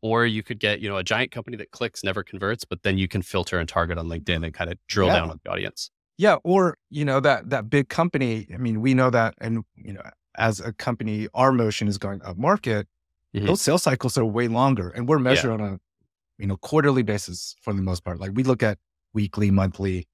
Or 0.03 0.25
you 0.25 0.41
could 0.41 0.59
get, 0.59 0.79
you 0.79 0.89
know, 0.89 0.97
a 0.97 1.03
giant 1.03 1.31
company 1.31 1.57
that 1.57 1.69
clicks, 1.71 2.03
never 2.03 2.23
converts, 2.23 2.65
but 2.65 2.81
then 2.81 2.97
you 2.97 3.07
can 3.07 3.21
filter 3.21 3.59
and 3.59 3.69
target 3.69 3.97
on 3.99 4.07
LinkedIn 4.07 4.43
and 4.43 4.51
kind 4.53 4.71
of 4.71 4.77
drill 4.87 5.07
Yeah. 5.07 5.15
down 5.17 5.29
on 5.29 5.39
the 5.43 5.51
audience. 5.51 5.91
Yeah, 6.17 6.35
or 6.43 6.77
you 6.89 7.05
know 7.05 7.19
that 7.19 7.49
that 7.51 7.69
big 7.69 7.89
company. 7.89 8.47
I 8.53 8.57
mean, 8.57 8.81
we 8.81 8.93
know 8.93 9.09
that, 9.09 9.35
and 9.39 9.63
you 9.75 9.93
know, 9.93 10.01
as 10.37 10.59
a 10.59 10.71
company, 10.73 11.27
our 11.33 11.51
motion 11.51 11.87
is 11.87 11.97
going 11.97 12.21
up 12.23 12.37
market. 12.37 12.87
Mhm. 13.35 13.45
Those 13.47 13.61
sales 13.61 13.83
cycles 13.83 14.17
are 14.17 14.25
way 14.25 14.47
longer, 14.47 14.89
and 14.89 15.07
we're 15.07 15.19
measured 15.19 15.51
on 15.51 15.61
a 15.61 15.79
you 16.37 16.47
know 16.47 16.57
quarterly 16.57 17.01
basis 17.03 17.55
for 17.61 17.73
the 17.73 17.81
most 17.81 18.03
part. 18.03 18.19
Like 18.19 18.31
we 18.35 18.43
look 18.43 18.61
at 18.61 18.77
weekly, 19.13 19.49
monthly 19.51 20.07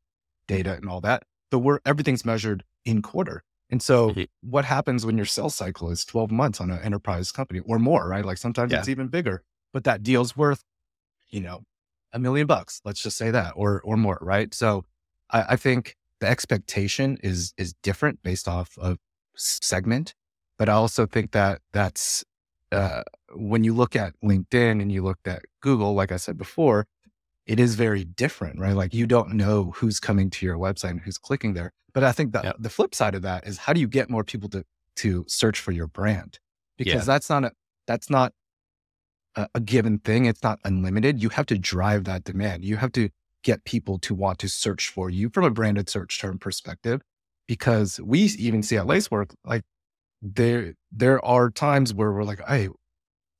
data 0.47 0.75
and 0.75 0.87
all 0.89 1.01
that, 1.01 1.23
but 1.51 1.59
we're 1.59 1.79
everything's 1.85 2.25
measured 2.25 2.63
in 2.85 3.01
quarter. 3.01 3.43
And 3.69 3.81
so, 3.81 4.11
Mhm. 4.11 4.27
what 4.41 4.65
happens 4.65 5.05
when 5.05 5.17
your 5.17 5.25
sales 5.25 5.55
cycle 5.55 5.89
is 5.91 6.05
twelve 6.05 6.31
months 6.31 6.61
on 6.61 6.71
an 6.71 6.79
enterprise 6.81 7.31
company 7.31 7.59
or 7.61 7.79
more? 7.79 8.07
Right? 8.07 8.23
Like 8.25 8.37
sometimes 8.37 8.71
Yeah. 8.71 8.79
it's 8.79 8.89
even 8.89 9.07
bigger, 9.09 9.43
but 9.73 9.83
that 9.83 10.03
deal's 10.03 10.35
worth 10.37 10.63
you 11.29 11.41
know 11.41 11.63
a 12.13 12.19
million 12.19 12.47
bucks. 12.47 12.79
Let's 12.85 13.01
just 13.03 13.17
say 13.17 13.31
that, 13.31 13.53
or 13.55 13.81
or 13.81 13.97
more. 13.97 14.19
Right? 14.21 14.53
So. 14.53 14.85
I, 15.29 15.43
I 15.49 15.55
think 15.57 15.97
the 16.21 16.27
expectation 16.27 17.17
is 17.21 17.53
is 17.57 17.73
different 17.83 18.23
based 18.23 18.47
off 18.47 18.77
of 18.77 18.97
segment, 19.35 20.15
but 20.57 20.69
I 20.69 20.71
also 20.71 21.05
think 21.05 21.31
that 21.31 21.61
that's 21.73 22.23
uh, 22.71 23.03
when 23.35 23.65
you 23.65 23.73
look 23.73 23.93
at 23.97 24.13
LinkedIn 24.23 24.81
and 24.81 24.89
you 24.89 25.03
looked 25.03 25.27
at 25.27 25.43
Google, 25.61 25.93
like 25.95 26.13
I 26.13 26.17
said 26.17 26.37
before, 26.37 26.87
it 27.47 27.59
is 27.59 27.75
very 27.75 28.03
different, 28.03 28.59
right? 28.59 28.75
Like 28.75 28.93
you 28.93 29.07
don't 29.07 29.33
know 29.33 29.71
who's 29.75 29.99
coming 29.99 30.29
to 30.31 30.45
your 30.45 30.57
website 30.57 30.91
and 30.91 31.01
who's 31.01 31.17
clicking 31.17 31.53
there. 31.53 31.71
But 31.93 32.03
I 32.03 32.11
think 32.11 32.33
that 32.33 32.57
the 32.59 32.69
flip 32.69 32.93
side 32.93 33.15
of 33.15 33.23
that 33.23 33.47
is 33.47 33.57
how 33.57 33.73
do 33.73 33.79
you 33.79 33.87
get 33.87 34.09
more 34.09 34.23
people 34.23 34.49
to 34.49 34.63
to 34.97 35.25
search 35.27 35.59
for 35.59 35.71
your 35.71 35.87
brand? 35.87 36.39
Because 36.77 36.93
Yeah. 36.93 36.99
that's 37.13 37.29
not 37.29 37.43
a 37.45 37.51
that's 37.87 38.09
not 38.09 38.33
a, 39.35 39.47
a 39.55 39.59
given 39.59 39.99
thing. 39.99 40.25
It's 40.25 40.43
not 40.43 40.59
unlimited. 40.63 41.21
You 41.23 41.29
have 41.29 41.45
to 41.47 41.57
drive 41.57 42.03
that 42.03 42.23
demand. 42.23 42.65
You 42.65 42.77
have 42.77 42.91
to 42.93 43.09
get 43.43 43.63
people 43.63 43.97
to 43.99 44.13
want 44.13 44.39
to 44.39 44.49
search 44.49 44.89
for 44.89 45.09
you 45.09 45.29
from 45.29 45.45
a 45.45 45.49
branded 45.49 45.89
search 45.89 46.19
term 46.19 46.37
perspective. 46.37 47.01
Because 47.47 47.99
we 48.01 48.19
even 48.19 48.61
see 48.61 48.75
at 48.75 48.85
Lacework, 48.85 49.33
like 49.45 49.63
there 50.21 50.73
there 50.91 51.23
are 51.23 51.49
times 51.49 51.93
where 51.93 52.11
we're 52.11 52.25
like, 52.25 52.41
hey, 52.45 52.67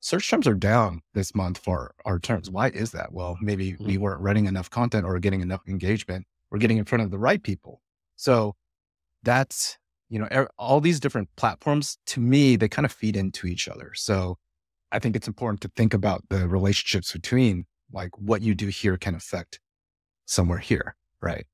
search 0.07 0.30
terms 0.30 0.48
are 0.48 0.54
down 0.54 1.01
this 1.13 1.36
month 1.36 1.57
for 1.57 1.94
our 2.06 2.18
terms. 2.18 2.50
Why 2.50 2.69
is 2.69 2.92
that? 2.92 3.12
Well, 3.12 3.38
maybe 3.42 3.75
we 3.77 3.98
mm. 3.98 4.00
weren't 4.00 4.21
writing 4.21 4.45
enough 4.45 4.69
content 4.69 5.06
or 5.06 5.19
getting 5.19 5.42
enough 5.42 5.62
engagement. 5.68 6.25
We're 6.50 6.59
getting 6.59 6.77
in 6.77 6.86
front 6.86 7.04
of 7.04 7.12
the 7.12 7.19
right 7.19 7.44
people. 7.44 7.81
So 8.15 8.56
that's 9.24 9.77
you 10.09 10.19
know 10.19 10.48
all 10.57 10.80
these 10.80 11.01
different 11.01 11.27
platforms 11.36 11.98
to 12.06 12.21
me 12.21 12.56
they 12.56 12.69
kind 12.69 12.86
of 12.86 12.92
feed 12.94 13.18
into 13.18 13.48
each 13.48 13.68
other. 13.68 13.92
So 13.95 14.38
I 14.94 15.00
think 15.00 15.18
it's 15.18 15.27
important 15.27 15.59
to 15.62 15.71
think 15.75 15.94
about 15.94 16.24
the 16.30 16.48
relationships 16.48 17.12
between 17.12 17.65
like 17.92 18.12
what 18.18 18.42
you 18.42 18.56
do 18.56 18.68
here 18.68 18.95
can 18.95 19.13
affect 19.13 19.59
somewhere 20.25 20.59
here, 20.59 20.95
right? 21.21 21.45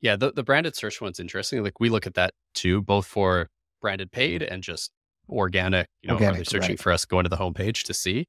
Yeah, 0.00 0.16
the, 0.16 0.32
the 0.32 0.42
branded 0.42 0.74
search 0.74 1.02
one's 1.02 1.20
interesting. 1.20 1.62
Like 1.62 1.78
we 1.78 1.90
look 1.90 2.06
at 2.06 2.14
that 2.14 2.32
too, 2.54 2.80
both 2.80 3.04
for 3.06 3.50
branded 3.82 4.10
paid 4.10 4.42
and 4.42 4.62
just 4.62 4.90
organic. 5.32 5.88
You 6.02 6.08
know, 6.08 6.16
are 6.16 6.18
they 6.20 6.26
Organic, 6.26 6.48
searching 6.48 6.70
right. 6.70 6.80
for 6.80 6.92
us 6.92 7.04
going 7.04 7.24
to 7.24 7.28
the 7.30 7.36
homepage 7.36 7.82
to 7.84 7.94
see? 7.94 8.26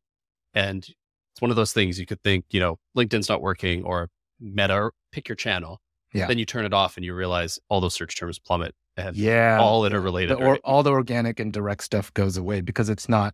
And 0.54 0.84
it's 0.84 1.42
one 1.42 1.50
of 1.52 1.56
those 1.58 1.74
things 1.74 2.00
you 2.00 2.06
could 2.06 2.22
think, 2.22 2.46
you 2.52 2.60
know, 2.60 2.78
LinkedIn's 2.98 3.30
not 3.30 3.42
working 3.42 3.84
or 3.84 4.10
Meta, 4.40 4.74
or 4.76 4.94
pick 5.12 5.28
your 5.30 5.36
channel. 5.36 5.80
Yeah. 6.14 6.28
Then 6.28 6.38
you 6.38 6.46
turn 6.46 6.64
it 6.66 6.74
off 6.74 6.96
and 6.98 7.06
you 7.06 7.14
realize 7.16 7.58
all 7.70 7.82
those 7.82 7.94
search 7.96 8.16
terms 8.18 8.38
plummet 8.40 8.76
and 8.98 9.16
Yeah, 9.16 9.58
all 9.60 9.84
interrelated. 9.86 10.38
the, 10.38 10.44
or 10.44 10.52
right? 10.54 10.62
all 10.64 10.84
the 10.84 10.92
organic 10.92 11.40
and 11.40 11.52
direct 11.52 11.84
stuff 11.84 12.14
goes 12.14 12.38
away 12.38 12.62
because 12.62 12.88
it's 12.90 13.10
not 13.10 13.34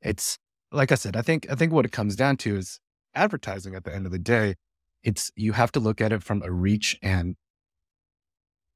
it's 0.00 0.38
like 0.72 0.90
i 0.92 0.94
said 0.94 1.16
i 1.16 1.20
think 1.22 1.46
i 1.50 1.54
think 1.54 1.72
what 1.72 1.84
it 1.84 1.92
comes 1.92 2.14
down 2.16 2.36
to 2.38 2.56
is 2.56 2.78
advertising 3.14 3.74
at 3.74 3.84
the 3.84 3.94
end 3.94 4.06
of 4.06 4.12
the 4.12 4.18
day 4.18 4.54
it's 5.02 5.30
you 5.36 5.52
have 5.52 5.70
to 5.72 5.80
look 5.80 6.00
at 6.00 6.12
it 6.12 6.22
from 6.22 6.40
a 6.42 6.50
reach 6.50 6.98
and 7.02 7.34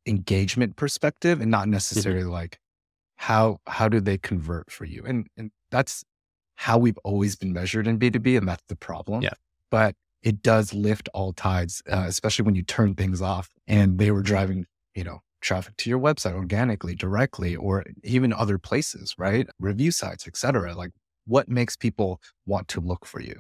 engagement 0.07 0.77
perspective 0.77 1.39
and 1.41 1.45
Mm-hmm. 1.45 1.51
not 1.51 1.69
necessarily 1.69 2.25
like 2.25 2.59
how 3.29 3.59
how 3.69 3.89
do 3.89 4.01
they 4.01 4.19
convert 4.19 4.71
for 4.71 4.85
you? 4.85 5.03
And 5.07 5.27
and 5.37 5.51
that's 5.71 6.05
how 6.57 6.77
we've 6.79 6.99
always 7.05 7.35
been 7.37 7.53
measured 7.53 7.87
in 7.87 7.99
b2b 7.99 8.37
and 8.39 8.47
that's 8.49 8.65
the 8.69 8.77
problem. 8.77 9.23
Yeah. 9.23 9.37
but 9.71 9.95
it 10.23 10.43
does 10.43 10.73
lift 10.75 11.09
all 11.15 11.33
tides 11.33 11.83
uh, 11.95 12.05
especially 12.15 12.45
when 12.45 12.55
you 12.55 12.63
turn 12.77 12.95
things 12.95 13.21
off 13.23 13.49
and 13.67 13.99
they 14.01 14.11
were 14.11 14.23
driving 14.33 14.67
you 14.95 15.05
know 15.09 15.19
traffic 15.41 15.75
to 15.77 15.91
your 15.91 15.99
website 16.09 16.35
organically 16.35 16.95
directly 16.95 17.53
or 17.57 17.85
even 18.17 18.33
other 18.33 18.59
places 18.59 19.15
right? 19.19 19.47
Review 19.71 19.91
sites 19.93 20.27
etc 20.27 20.75
like 20.83 20.91
what 21.35 21.49
makes 21.49 21.75
people 21.77 22.21
want 22.53 22.67
to 22.75 22.81
look 22.81 23.07
for 23.13 23.21
you? 23.21 23.39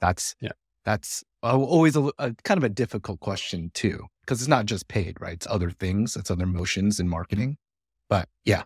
That's 0.00 0.24
Yeah. 0.40 0.52
that's 0.84 1.24
always 1.42 1.96
a, 1.96 2.04
a 2.26 2.28
kind 2.48 2.58
of 2.58 2.64
a 2.64 2.74
difficult 2.82 3.18
question 3.28 3.70
too 3.82 3.98
because 4.22 4.40
it's 4.40 4.54
not 4.56 4.66
just 4.66 4.86
paid 4.96 5.12
right? 5.24 5.34
It's 5.40 5.48
other 5.56 5.70
things 5.84 6.06
it's 6.20 6.30
other 6.30 6.46
motions 6.60 7.00
in 7.02 7.08
marketing. 7.08 7.50
But 8.08 8.28
yeah 8.44 8.62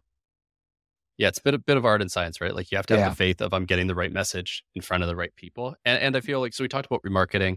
Yeah, 1.19 1.29
it's 1.29 1.39
a 1.39 1.43
bit, 1.43 1.55
a 1.55 1.59
bit 1.59 1.77
of 1.77 1.85
art 1.85 2.01
and 2.01 2.11
science, 2.11 2.41
right? 2.41 2.55
Like 2.55 2.71
you 2.71 2.77
have 2.79 2.87
to 2.87 2.95
have 2.95 3.01
Yeah. 3.01 3.09
the 3.11 3.17
faith 3.17 3.41
of 3.43 3.53
I'm 3.53 3.65
getting 3.65 3.89
the 3.89 3.95
right 3.95 4.13
message 4.13 4.63
in 4.75 4.83
front 4.83 5.03
of 5.03 5.09
the 5.09 5.17
right 5.17 5.35
people. 5.37 5.75
And, 5.85 6.01
and 6.01 6.17
I 6.17 6.21
feel 6.21 6.39
like, 6.41 6.55
so 6.55 6.63
we 6.63 6.69
talked 6.69 6.87
about 6.87 7.03
remarketing. 7.03 7.57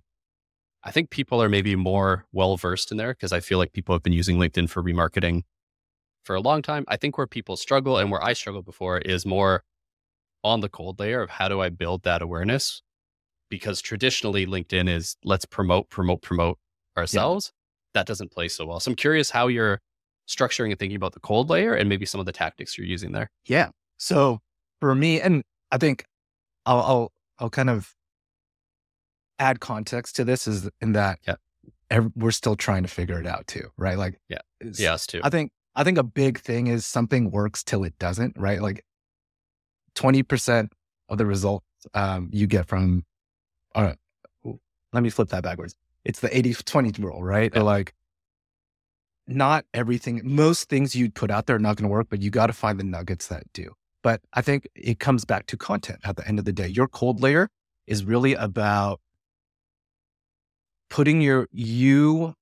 I 0.83 0.89
think 0.89 1.11
people 1.11 1.41
are 1.43 1.47
maybe 1.49 1.75
more 1.75 2.25
well 2.31 2.57
versed 2.57 2.91
in 2.91 2.97
there 2.97 3.13
because 3.13 3.31
I 3.31 3.39
feel 3.39 3.59
like 3.59 3.71
people 3.71 3.93
have 3.93 4.01
been 4.01 4.13
using 4.13 4.37
LinkedIn 4.37 4.67
for 4.67 4.81
remarketing 4.81 5.43
for 6.23 6.35
a 6.35 6.41
long 6.41 6.63
time. 6.63 6.85
I 6.87 6.97
think 6.97 7.19
where 7.19 7.27
people 7.27 7.55
struggle 7.55 7.97
and 7.97 8.09
where 8.09 8.23
I 8.23 8.33
struggled 8.33 8.65
before 8.65 8.97
is 8.97 9.23
more 9.25 9.63
on 10.43 10.61
the 10.61 10.69
cold 10.69 10.99
layer 10.99 11.21
of 11.21 11.29
how 11.29 11.47
do 11.47 11.61
I 11.61 11.69
build 11.69 12.01
that 12.01 12.23
awareness? 12.23 12.81
Because 13.51 13.79
traditionally 13.79 14.47
LinkedIn 14.47 14.89
is 14.89 15.17
let's 15.23 15.45
promote, 15.45 15.89
promote, 15.89 16.23
promote 16.23 16.57
ourselves. 16.97 17.51
That 17.93 18.07
doesn't 18.07 18.31
play 18.31 18.47
so 18.47 18.65
well. 18.65 18.79
So 18.79 18.89
I'm 18.89 18.95
curious 18.95 19.29
how 19.29 19.47
you're 19.49 19.81
structuring 20.35 20.69
and 20.71 20.79
thinking 20.79 20.95
about 20.95 21.13
the 21.13 21.19
cold 21.19 21.49
layer 21.49 21.73
and 21.73 21.89
maybe 21.89 22.05
some 22.05 22.19
of 22.19 22.25
the 22.25 22.31
tactics 22.31 22.77
you're 22.77 22.87
using 22.87 23.11
there. 23.11 23.29
yeah 23.47 23.69
so 23.97 24.39
for 24.79 24.95
me 24.95 25.19
and 25.21 25.43
i 25.71 25.77
think 25.77 26.05
i'll 26.65 26.79
i'll, 26.81 27.11
I'll 27.39 27.49
kind 27.49 27.69
of 27.69 27.93
add 29.39 29.59
context 29.59 30.15
to 30.17 30.23
this 30.23 30.47
is 30.47 30.69
in 30.81 30.93
that 30.93 31.19
Yeah. 31.27 31.35
ev- 31.89 32.11
we're 32.15 32.31
still 32.31 32.55
trying 32.55 32.83
to 32.83 32.89
figure 32.89 33.19
it 33.19 33.25
out 33.27 33.47
too 33.47 33.69
right 33.77 33.97
like 33.97 34.19
Yeah. 34.29 34.39
Yeah, 34.77 34.93
us 34.93 35.07
too. 35.07 35.21
I 35.23 35.29
think 35.29 35.51
I 35.75 35.83
think 35.83 35.97
a 35.97 36.03
big 36.03 36.39
thing 36.39 36.67
is 36.67 36.85
something 36.85 37.31
works 37.31 37.63
till 37.63 37.83
it 37.83 37.97
doesn't, 37.97 38.37
right? 38.37 38.61
Like 38.61 38.85
twenty 39.95 40.21
percent 40.21 40.71
of 41.09 41.17
the 41.17 41.25
results 41.25 41.65
um, 41.95 42.29
you 42.31 42.45
get 42.45 42.67
from 42.67 43.03
uh, 43.73 43.93
let 44.93 45.01
me 45.01 45.09
flip 45.09 45.29
that 45.29 45.41
backwards. 45.43 45.73
It's 46.03 46.19
the 46.19 46.35
80 46.35 46.53
20 46.55 47.01
rule, 47.01 47.23
right? 47.23 47.51
Yeah. 47.55 47.61
Like, 47.61 47.93
not 49.31 49.65
everything, 49.73 50.21
most 50.23 50.69
things 50.69 50.95
you 50.95 51.09
put 51.11 51.31
out 51.31 51.45
there 51.47 51.55
are 51.55 51.59
not 51.59 51.75
going 51.77 51.87
to 51.89 51.91
work, 51.91 52.07
but 52.09 52.21
you 52.21 52.29
got 52.29 52.47
to 52.47 52.53
find 52.53 52.79
the 52.79 52.83
nuggets 52.83 53.27
that 53.27 53.43
do. 53.53 53.73
But 54.03 54.21
I 54.33 54.41
think 54.41 54.67
it 54.75 54.99
comes 54.99 55.25
back 55.25 55.45
to 55.47 55.57
content 55.57 55.99
at 56.03 56.15
the 56.15 56.27
end 56.27 56.39
of 56.39 56.45
the 56.45 56.51
day. 56.53 56.67
Your 56.67 56.87
cold 56.87 57.21
layer 57.21 57.49
is 57.87 58.03
really 58.03 58.33
about 58.33 58.99
putting 60.89 61.21
your, 61.21 61.47
you 61.51 62.33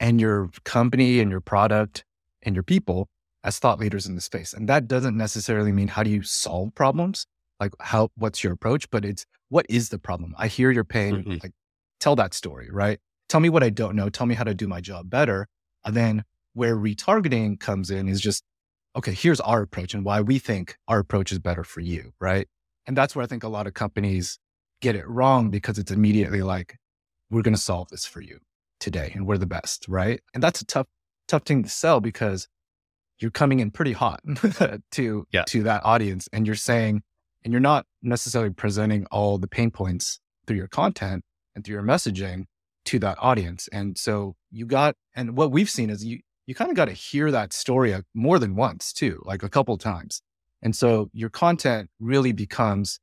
and 0.00 0.20
your 0.20 0.50
company 0.64 1.20
and 1.20 1.30
your 1.30 1.40
product 1.40 2.04
and 2.42 2.54
your 2.54 2.62
people 2.62 3.08
as 3.44 3.58
thought 3.58 3.78
leaders 3.78 4.06
in 4.06 4.14
the 4.14 4.20
space. 4.20 4.52
And 4.52 4.68
that 4.68 4.88
doesn't 4.88 5.16
necessarily 5.16 5.72
mean 5.72 5.88
how 5.88 6.02
do 6.02 6.10
you 6.10 6.22
solve 6.22 6.74
problems? 6.74 7.26
Like 7.60 7.72
how, 7.80 8.10
what's 8.16 8.42
your 8.42 8.52
approach? 8.52 8.90
But 8.90 9.04
it's 9.04 9.24
what 9.48 9.66
is 9.68 9.88
the 9.90 9.98
problem? 9.98 10.34
I 10.38 10.48
hear 10.48 10.70
your 10.70 10.84
pain. 10.84 11.24
Mhm. 11.24 11.42
Like 11.42 11.52
tell 12.00 12.16
that 12.16 12.34
story, 12.34 12.70
right? 12.70 12.98
Tell 13.28 13.40
me 13.40 13.48
what 13.48 13.62
I 13.62 13.70
don't 13.70 13.96
know. 13.96 14.08
Tell 14.08 14.26
me 14.26 14.34
how 14.34 14.44
to 14.44 14.54
do 14.54 14.66
my 14.68 14.80
job 14.80 15.08
better. 15.10 15.48
And 15.86 15.94
then 15.96 16.24
where 16.52 16.76
retargeting 16.76 17.60
comes 17.60 17.90
in 17.90 18.08
is 18.08 18.20
just, 18.20 18.42
okay, 18.96 19.12
here's 19.12 19.40
our 19.40 19.62
approach 19.62 19.94
and 19.94 20.04
why 20.04 20.20
we 20.20 20.38
think 20.38 20.76
our 20.88 20.98
approach 20.98 21.32
is 21.32 21.38
better 21.38 21.64
for 21.64 21.80
you, 21.80 22.12
right? 22.20 22.48
And 22.86 22.96
that's 22.96 23.14
where 23.16 23.22
I 23.22 23.26
think 23.26 23.44
a 23.44 23.48
lot 23.48 23.66
of 23.66 23.74
companies 23.74 24.38
get 24.82 24.94
it 24.96 25.08
wrong 25.08 25.50
because 25.50 25.78
it's 25.78 25.90
immediately 25.90 26.42
like, 26.42 26.76
we're 27.30 27.42
going 27.42 27.54
to 27.54 27.60
solve 27.60 27.88
this 27.88 28.04
for 28.06 28.20
you 28.20 28.38
today 28.80 29.12
and 29.14 29.26
we're 29.26 29.38
the 29.38 29.46
best, 29.46 29.86
right? 29.88 30.20
And 30.34 30.42
that's 30.42 30.60
a 30.60 30.66
tough, 30.66 30.86
tough 31.28 31.42
thing 31.44 31.62
to 31.62 31.68
sell 31.68 32.00
because 32.00 32.48
you're 33.18 33.30
coming 33.30 33.60
in 33.60 33.70
pretty 33.70 33.92
hot 33.92 34.20
to, 34.92 35.26
Yeah. 35.32 35.44
to 35.48 35.62
that 35.64 35.84
audience 35.84 36.28
and 36.32 36.46
you're 36.46 36.54
saying, 36.56 37.02
and 37.44 37.52
you're 37.52 37.60
not 37.60 37.86
necessarily 38.02 38.50
presenting 38.52 39.06
all 39.06 39.38
the 39.38 39.46
pain 39.48 39.70
points 39.70 40.20
through 40.46 40.56
your 40.56 40.68
content 40.68 41.22
and 41.54 41.64
through 41.64 41.74
your 41.74 41.82
messaging 41.82 42.44
to 42.86 42.98
that 43.00 43.16
audience. 43.20 43.68
And 43.72 43.96
so 43.98 44.36
you 44.56 44.64
got, 44.64 44.96
and 45.14 45.36
what 45.36 45.52
we've 45.52 45.68
seen 45.68 45.90
is 45.90 46.04
you, 46.04 46.20
you 46.46 46.54
kind 46.54 46.70
of 46.70 46.76
got 46.76 46.86
to 46.86 46.92
hear 46.92 47.30
that 47.30 47.52
story 47.52 47.92
uh, 47.92 48.02
more 48.14 48.38
than 48.38 48.56
once 48.56 48.92
too, 48.92 49.22
like 49.24 49.42
a 49.42 49.50
couple 49.50 49.76
times. 49.76 50.22
And 50.62 50.74
so 50.74 51.10
your 51.12 51.28
content 51.28 51.90
really 52.00 52.32
becomes 52.32 52.98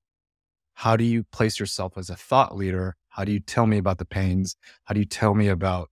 how 0.73 0.97
do 0.97 1.03
you 1.03 1.23
place 1.31 1.59
yourself 1.59 1.97
as 1.97 2.09
a 2.09 2.15
thought 2.15 2.55
leader? 2.55 2.95
How 3.09 3.23
do 3.23 3.31
you 3.31 3.39
tell 3.39 3.67
me 3.67 3.77
about 3.77 3.99
the 3.99 4.05
pains? 4.05 4.55
How 4.85 4.93
do 4.93 4.99
you 4.99 5.05
tell 5.05 5.35
me 5.35 5.47
about 5.47 5.91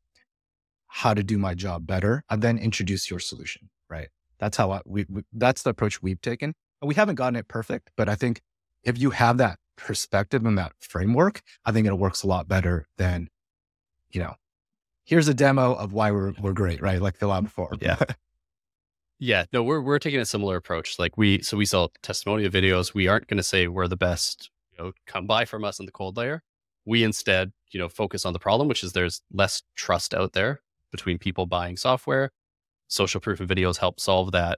how 0.87 1.13
to 1.13 1.23
do 1.23 1.37
my 1.37 1.53
job 1.53 1.85
better? 1.85 2.23
And 2.29 2.41
then 2.41 2.57
introduce 2.57 3.11
your 3.11 3.19
solution, 3.19 3.69
right? 3.89 4.09
That's 4.39 4.57
how 4.57 4.71
I, 4.71 4.81
we, 4.85 5.05
we, 5.07 5.21
that's 5.31 5.61
the 5.61 5.69
approach 5.69 6.01
we've 6.01 6.21
taken. 6.21 6.55
And 6.81 6.89
we 6.89 6.95
haven't 6.95 7.15
gotten 7.15 7.35
it 7.35 7.47
perfect, 7.47 7.91
but 7.95 8.09
I 8.09 8.15
think 8.15 8.41
if 8.83 8.97
you 8.97 9.11
have 9.11 9.37
that 9.37 9.59
perspective 9.75 10.43
and 10.43 10.57
that 10.57 10.71
framework, 10.79 11.43
I 11.63 11.71
think 11.71 11.85
it 11.85 11.93
works 11.93 12.23
a 12.23 12.27
lot 12.27 12.47
better 12.47 12.87
than, 12.97 13.29
you 14.09 14.21
know, 14.21 14.33
here's 15.11 15.27
a 15.27 15.33
demo 15.33 15.73
of 15.73 15.91
why 15.91 16.09
we're, 16.09 16.31
we're 16.39 16.53
great, 16.53 16.81
right? 16.81 17.01
Like 17.01 17.17
fill 17.17 17.31
out 17.31 17.39
mm-hmm. 17.39 17.45
before. 17.45 17.75
Yeah. 17.81 17.97
Yeah, 19.23 19.45
no, 19.53 19.61
we're 19.61 19.81
we're 19.81 19.99
taking 19.99 20.19
a 20.19 20.25
similar 20.25 20.55
approach. 20.55 20.97
Like 20.97 21.15
we 21.15 21.43
so 21.43 21.55
we 21.55 21.65
sell 21.65 21.91
testimonial 22.01 22.49
videos. 22.49 22.95
We 22.95 23.07
aren't 23.07 23.27
going 23.27 23.37
to 23.37 23.43
say 23.43 23.67
we're 23.67 23.87
the 23.87 23.95
best. 23.95 24.49
You 24.71 24.83
know, 24.83 24.91
come 25.05 25.27
buy 25.27 25.45
from 25.45 25.63
us 25.63 25.79
in 25.79 25.85
the 25.85 25.91
cold 25.91 26.17
layer. 26.17 26.41
We 26.85 27.03
instead, 27.03 27.51
you 27.69 27.79
know, 27.79 27.87
focus 27.87 28.25
on 28.25 28.33
the 28.33 28.39
problem, 28.39 28.67
which 28.67 28.83
is 28.83 28.93
there's 28.93 29.21
less 29.31 29.61
trust 29.75 30.15
out 30.15 30.33
there 30.33 30.61
between 30.89 31.19
people 31.19 31.45
buying 31.45 31.77
software. 31.77 32.31
Social 32.87 33.21
proof 33.21 33.39
of 33.39 33.47
videos 33.47 33.77
help 33.77 33.99
solve 33.99 34.31
that. 34.31 34.57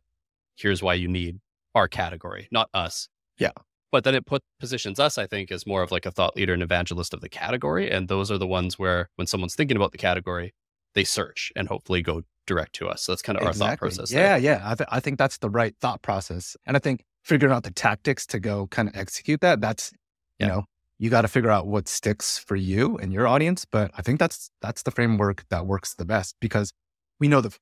Here's 0.55 0.81
why 0.81 0.93
you 0.93 1.09
need 1.09 1.41
our 1.75 1.89
category, 1.89 2.47
not 2.49 2.69
us. 2.73 3.09
Yeah. 3.37 3.51
But 3.93 4.03
then 4.05 4.15
it 4.15 4.25
put 4.25 4.41
positions 4.59 4.99
us, 4.99 5.19
I 5.19 5.27
think, 5.27 5.51
as 5.51 5.67
more 5.67 5.83
of 5.83 5.91
like 5.91 6.07
a 6.07 6.11
thought 6.11 6.35
leader 6.35 6.51
and 6.53 6.63
evangelist 6.63 7.13
of 7.13 7.21
the 7.21 7.29
category. 7.29 7.91
And 7.91 8.07
those 8.07 8.31
are 8.31 8.39
the 8.39 8.47
ones 8.47 8.79
where 8.79 9.09
when 9.17 9.27
someone's 9.27 9.53
thinking 9.53 9.77
about 9.77 9.91
the 9.91 9.99
category, 9.99 10.55
they 10.95 11.03
search 11.03 11.51
and 11.55 11.67
hopefully 11.67 12.01
go 12.01 12.23
direct 12.47 12.73
to 12.77 12.87
us. 12.87 13.03
So 13.03 13.11
that's 13.11 13.21
kind 13.21 13.37
of 13.37 13.45
our 13.45 13.53
thought 13.53 13.77
process. 13.77 14.09
there. 14.09 14.37
Yeah, 14.39 14.55
yeah. 14.57 14.61
I, 14.65 14.73
th- 14.73 14.89
I 14.91 14.99
think 14.99 15.19
that's 15.19 15.37
the 15.37 15.49
right 15.49 15.75
thought 15.79 16.01
process. 16.01 16.57
And 16.65 16.75
I 16.75 16.79
think 16.79 17.03
figuring 17.23 17.53
out 17.53 17.63
the 17.63 17.71
tactics 17.71 18.25
to 18.27 18.39
go 18.39 18.65
kind 18.67 18.89
of 18.89 18.95
execute 18.95 19.41
that, 19.41 19.61
that's, 19.61 19.91
you 20.39 20.47
Yeah. 20.47 20.47
know, 20.47 20.63
you 20.97 21.11
got 21.11 21.21
to 21.21 21.27
figure 21.27 21.51
out 21.51 21.67
what 21.67 21.87
sticks 21.87 22.39
for 22.39 22.55
you 22.55 22.97
and 22.97 23.13
your 23.13 23.27
audience. 23.27 23.63
But 23.63 23.91
I 23.95 24.01
think 24.01 24.19
that's, 24.19 24.49
that's 24.59 24.81
the 24.81 24.91
framework 24.91 25.45
that 25.49 25.67
works 25.67 25.93
the 25.93 26.05
best 26.05 26.35
because 26.41 26.73
we 27.19 27.27
know 27.27 27.41
the, 27.41 27.55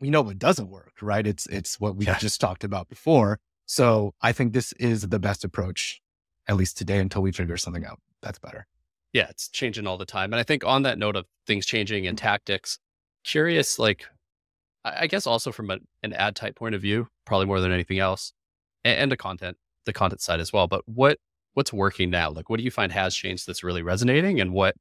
we 0.00 0.10
know 0.10 0.22
what 0.22 0.38
doesn't 0.38 0.68
work, 0.70 0.92
right? 1.02 1.26
It's, 1.26 1.46
it's 1.46 1.80
what 1.80 1.96
we 1.96 2.06
Yeah. 2.06 2.18
just 2.18 2.40
talked 2.40 2.62
about 2.62 2.88
before. 2.88 3.40
So 3.72 4.12
I 4.20 4.32
think 4.32 4.52
this 4.52 4.74
is 4.74 5.08
the 5.08 5.18
best 5.18 5.44
approach, 5.44 6.02
at 6.46 6.56
least 6.56 6.76
today, 6.76 6.98
until 6.98 7.22
we 7.22 7.32
figure 7.32 7.56
something 7.56 7.86
out 7.86 8.00
that's 8.20 8.38
better. 8.38 8.66
yeah, 9.14 9.28
it's 9.30 9.48
changing 9.48 9.86
all 9.86 9.96
the 9.96 10.04
time. 10.04 10.30
And 10.34 10.38
I 10.38 10.42
think 10.42 10.62
on 10.62 10.82
that 10.82 10.98
note 10.98 11.16
of 11.16 11.24
things 11.46 11.64
changing 11.64 12.06
and 12.06 12.14
mm-hmm. 12.14 12.22
tactics, 12.22 12.78
curious, 13.24 13.78
like, 13.78 14.04
I 14.84 15.04
I 15.04 15.06
guess 15.06 15.26
also 15.26 15.52
from 15.52 15.70
a, 15.70 15.78
an 16.02 16.12
ad 16.12 16.36
type 16.36 16.54
point 16.54 16.74
of 16.74 16.82
view, 16.82 17.08
probably 17.24 17.46
more 17.46 17.60
than 17.62 17.72
anything 17.72 17.98
else, 17.98 18.34
and, 18.84 18.98
and 18.98 19.10
the 19.10 19.16
content, 19.16 19.56
the 19.86 19.94
content 19.94 20.20
side 20.20 20.38
as 20.38 20.52
well. 20.52 20.68
But 20.68 20.82
what 20.86 21.16
what's 21.54 21.72
working 21.72 22.10
now? 22.10 22.28
Like, 22.30 22.50
what 22.50 22.58
do 22.58 22.64
you 22.64 22.70
find 22.70 22.92
has 22.92 23.14
changed 23.14 23.46
that's 23.46 23.64
really 23.64 23.82
resonating, 23.82 24.38
and 24.38 24.52
what 24.52 24.74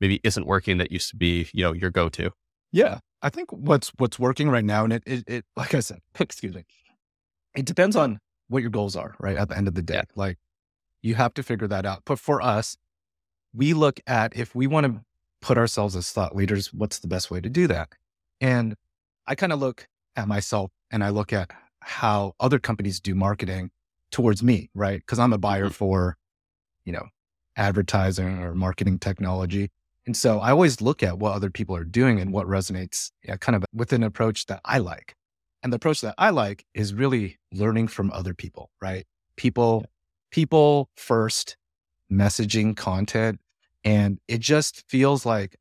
maybe 0.00 0.18
isn't 0.24 0.46
working 0.46 0.78
that 0.78 0.90
used 0.90 1.10
to 1.10 1.16
be, 1.16 1.46
you 1.52 1.62
know, 1.62 1.74
your 1.74 1.90
go 1.90 2.08
to? 2.08 2.30
Yeah, 2.72 3.00
I 3.20 3.28
think 3.28 3.52
what's 3.52 3.92
what's 3.98 4.18
working 4.18 4.48
right 4.48 4.64
now, 4.64 4.84
and 4.84 4.94
it, 4.94 5.02
it, 5.04 5.24
it 5.26 5.44
like 5.58 5.74
I 5.74 5.80
said, 5.80 5.98
excuse 6.18 6.54
me, 6.54 6.64
it 7.54 7.66
depends 7.66 7.96
on 7.96 8.18
what 8.50 8.62
your 8.62 8.70
goals 8.70 8.96
are. 8.96 9.14
Right 9.18 9.36
at 9.36 9.48
the 9.48 9.56
end 9.56 9.68
of 9.68 9.74
the 9.74 9.82
day, 9.82 9.94
Yeah. 9.94 10.04
like 10.16 10.38
you 11.02 11.14
have 11.14 11.32
to 11.34 11.42
figure 11.42 11.68
that 11.68 11.86
out. 11.86 12.02
But 12.04 12.18
for 12.18 12.42
us, 12.42 12.76
we 13.54 13.72
look 13.72 14.00
at 14.06 14.36
if 14.36 14.54
we 14.54 14.66
want 14.66 14.86
to 14.86 15.04
put 15.40 15.56
ourselves 15.56 15.96
as 15.96 16.12
thought 16.12 16.36
leaders, 16.36 16.72
what's 16.74 16.98
the 16.98 17.08
best 17.08 17.30
way 17.30 17.40
to 17.40 17.48
do 17.48 17.66
that? 17.68 17.88
And 18.40 18.76
I 19.26 19.34
kind 19.34 19.52
of 19.52 19.58
look 19.60 19.88
at 20.16 20.28
myself 20.28 20.70
and 20.90 21.02
I 21.02 21.08
look 21.08 21.32
at 21.32 21.50
how 21.80 22.34
other 22.38 22.58
companies 22.58 23.00
do 23.00 23.14
marketing 23.14 23.70
towards 24.10 24.42
me, 24.42 24.70
right? 24.74 25.00
Because 25.00 25.18
I'm 25.18 25.32
a 25.32 25.38
buyer 25.38 25.68
Mhm. 25.70 25.74
for, 25.74 26.16
you 26.84 26.92
know, 26.92 27.08
advertising 27.56 28.38
or 28.42 28.54
marketing 28.54 28.98
technology. 28.98 29.70
And 30.06 30.16
so 30.16 30.40
I 30.40 30.50
always 30.50 30.80
look 30.80 31.02
at 31.02 31.18
what 31.18 31.32
other 31.34 31.50
people 31.50 31.76
are 31.76 31.84
doing 31.84 32.20
and 32.20 32.32
what 32.32 32.46
resonates 32.46 33.12
yeah, 33.22 33.36
kind 33.36 33.56
of 33.56 33.64
with 33.72 33.92
an 33.92 34.02
approach 34.02 34.46
that 34.46 34.60
I 34.64 34.78
like. 34.78 35.14
And 35.62 35.72
the 35.72 35.76
approach 35.76 36.00
that 36.00 36.14
I 36.18 36.30
like 36.30 36.64
is 36.74 36.94
really 36.94 37.38
learning 37.52 37.88
from 37.88 38.10
other 38.12 38.34
people, 38.34 38.70
right? 38.80 39.06
People, 39.36 39.84
people 40.30 40.88
first 40.96 41.56
messaging 42.10 42.76
content. 42.76 43.40
And 43.84 44.18
it 44.28 44.40
just 44.40 44.88
feels 44.88 45.24
like 45.26 45.56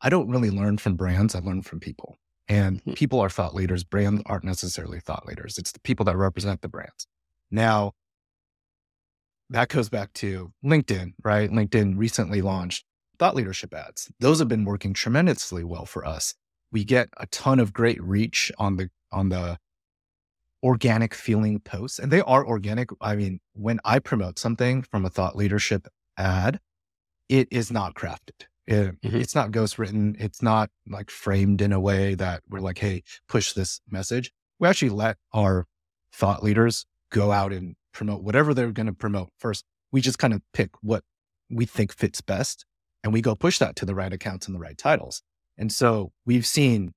I 0.00 0.08
don't 0.08 0.28
really 0.30 0.50
learn 0.50 0.78
from 0.78 0.96
brands. 0.96 1.34
I 1.34 1.40
learn 1.40 1.62
from 1.62 1.80
people. 1.80 2.18
And 2.48 2.82
Mhm. 2.84 2.96
people 2.96 3.20
are 3.20 3.30
thought 3.30 3.54
leaders. 3.54 3.84
Brands 3.84 4.22
aren't 4.26 4.44
necessarily 4.44 4.98
thought 5.00 5.26
leaders. 5.26 5.58
It's 5.58 5.72
the 5.72 5.80
people 5.80 6.04
that 6.06 6.16
represent 6.16 6.62
the 6.62 6.68
brands. 6.68 7.06
Now, 7.50 7.94
that 9.50 9.68
goes 9.68 9.88
back 9.88 10.12
to 10.14 10.52
LinkedIn, 10.64 11.14
right? 11.24 11.50
LinkedIn 11.50 11.98
recently 11.98 12.40
launched 12.40 12.84
thought 13.18 13.34
leadership 13.34 13.74
ads. 13.74 14.10
Those 14.20 14.38
have 14.38 14.48
been 14.48 14.64
working 14.64 14.94
tremendously 14.94 15.64
well 15.64 15.84
for 15.86 16.06
us. 16.06 16.34
We 16.72 16.84
get 16.84 17.08
a 17.16 17.26
ton 17.26 17.58
of 17.58 17.72
great 17.72 18.02
reach 18.02 18.52
on 18.58 18.76
the 18.76 18.90
on 19.12 19.28
the 19.30 19.58
organic 20.62 21.14
feeling 21.14 21.58
posts 21.58 21.98
and 21.98 22.12
they 22.12 22.20
are 22.20 22.46
organic. 22.46 22.90
I 23.00 23.16
mean, 23.16 23.40
when 23.54 23.80
I 23.84 23.98
promote 23.98 24.38
something 24.38 24.82
from 24.82 25.04
a 25.04 25.10
thought 25.10 25.34
leadership 25.36 25.88
ad, 26.18 26.60
it 27.28 27.48
is 27.50 27.70
not 27.70 27.94
crafted. 27.94 28.46
It- 28.66 29.00
Mhm. 29.00 29.14
It's 29.14 29.34
not 29.34 29.50
ghost 29.52 29.78
written. 29.78 30.16
It's 30.18 30.42
not 30.42 30.70
like 30.86 31.10
framed 31.10 31.62
in 31.62 31.72
a 31.72 31.80
way 31.80 32.14
that 32.14 32.42
we're 32.48 32.60
like, 32.60 32.78
hey, 32.78 33.02
push 33.26 33.52
this 33.54 33.80
message. 33.88 34.32
We 34.58 34.68
actually 34.68 34.90
let 34.90 35.16
our 35.32 35.66
thought 36.12 36.42
leaders 36.42 36.86
go 37.10 37.32
out 37.32 37.52
and 37.52 37.74
promote 37.92 38.22
whatever 38.22 38.52
they're 38.54 38.70
going 38.70 38.86
to 38.86 38.92
promote 38.92 39.30
first. 39.38 39.64
We 39.90 40.00
just 40.00 40.18
kind 40.18 40.34
of 40.34 40.42
pick 40.52 40.70
what 40.82 41.04
we 41.48 41.64
think 41.66 41.92
fits 41.92 42.20
best 42.20 42.64
and 43.02 43.12
we 43.12 43.22
go 43.22 43.34
push 43.34 43.58
that 43.58 43.74
to 43.76 43.86
the 43.86 43.94
right 43.94 44.12
accounts 44.12 44.46
and 44.46 44.54
the 44.54 44.60
right 44.60 44.76
titles. 44.78 45.22
And 45.60 45.70
so 45.70 46.10
we've 46.24 46.46
seen 46.46 46.94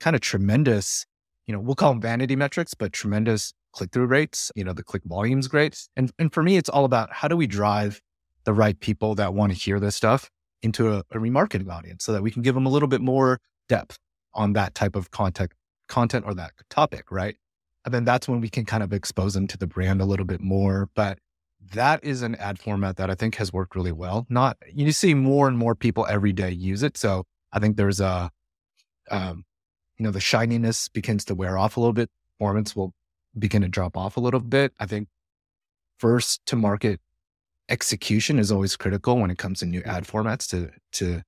kind 0.00 0.16
of 0.16 0.20
tremendous, 0.20 1.06
you 1.46 1.54
know, 1.54 1.60
we'll 1.60 1.76
call 1.76 1.92
them 1.92 2.00
vanity 2.00 2.34
metrics, 2.34 2.74
but 2.74 2.92
tremendous 2.92 3.54
click 3.72 3.92
through 3.92 4.06
rates. 4.06 4.50
You 4.56 4.64
know, 4.64 4.72
the 4.72 4.82
click 4.82 5.02
volume's 5.04 5.46
great. 5.46 5.88
And, 5.96 6.10
and 6.18 6.34
for 6.34 6.42
me, 6.42 6.56
it's 6.56 6.68
all 6.68 6.84
about 6.84 7.12
how 7.12 7.28
do 7.28 7.36
we 7.36 7.46
drive 7.46 8.02
the 8.44 8.52
right 8.52 8.78
people 8.78 9.14
that 9.14 9.32
want 9.32 9.52
to 9.52 9.58
hear 9.58 9.78
this 9.78 9.94
stuff 9.94 10.28
into 10.60 10.92
a, 10.92 10.98
a 11.12 11.18
remarketing 11.18 11.70
audience 11.70 12.04
so 12.04 12.12
that 12.12 12.22
we 12.22 12.32
can 12.32 12.42
give 12.42 12.54
them 12.54 12.66
a 12.66 12.68
little 12.68 12.88
bit 12.88 13.00
more 13.00 13.38
depth 13.68 13.96
on 14.34 14.54
that 14.54 14.74
type 14.74 14.96
of 14.96 15.12
content, 15.12 15.52
content 15.88 16.24
or 16.26 16.34
that 16.34 16.50
topic, 16.68 17.12
right? 17.12 17.36
And 17.84 17.94
then 17.94 18.04
that's 18.04 18.28
when 18.28 18.40
we 18.40 18.48
can 18.48 18.64
kind 18.64 18.82
of 18.82 18.92
expose 18.92 19.34
them 19.34 19.46
to 19.46 19.56
the 19.56 19.68
brand 19.68 20.00
a 20.00 20.04
little 20.04 20.26
bit 20.26 20.40
more. 20.40 20.90
But 20.94 21.18
that 21.72 22.02
is 22.02 22.22
an 22.22 22.34
ad 22.36 22.58
format 22.58 22.96
that 22.96 23.08
I 23.08 23.14
think 23.14 23.36
has 23.36 23.52
worked 23.52 23.76
really 23.76 23.92
well. 23.92 24.26
Not 24.28 24.56
you 24.72 24.90
see 24.90 25.14
more 25.14 25.46
and 25.46 25.56
more 25.56 25.76
people 25.76 26.06
every 26.08 26.32
day 26.32 26.50
use 26.50 26.82
it. 26.82 26.96
So 26.96 27.24
I 27.52 27.58
think 27.58 27.76
there's 27.76 28.00
a, 28.00 28.30
um, 29.10 29.44
you 29.96 30.04
know, 30.04 30.10
the 30.10 30.20
shininess 30.20 30.88
begins 30.88 31.24
to 31.26 31.34
wear 31.34 31.58
off 31.58 31.76
a 31.76 31.80
little 31.80 31.92
bit. 31.92 32.10
Performance 32.38 32.74
will 32.74 32.94
begin 33.38 33.62
to 33.62 33.68
drop 33.68 33.96
off 33.96 34.16
a 34.16 34.20
little 34.20 34.40
bit. 34.40 34.72
I 34.78 34.86
think 34.86 35.08
first 35.98 36.44
to 36.46 36.56
market 36.56 37.00
execution 37.68 38.38
is 38.38 38.50
always 38.50 38.76
critical 38.76 39.18
when 39.18 39.30
it 39.30 39.38
comes 39.38 39.60
to 39.60 39.66
new 39.66 39.82
ad 39.82 40.04
formats 40.04 40.48
to 40.50 40.70
to 40.92 41.22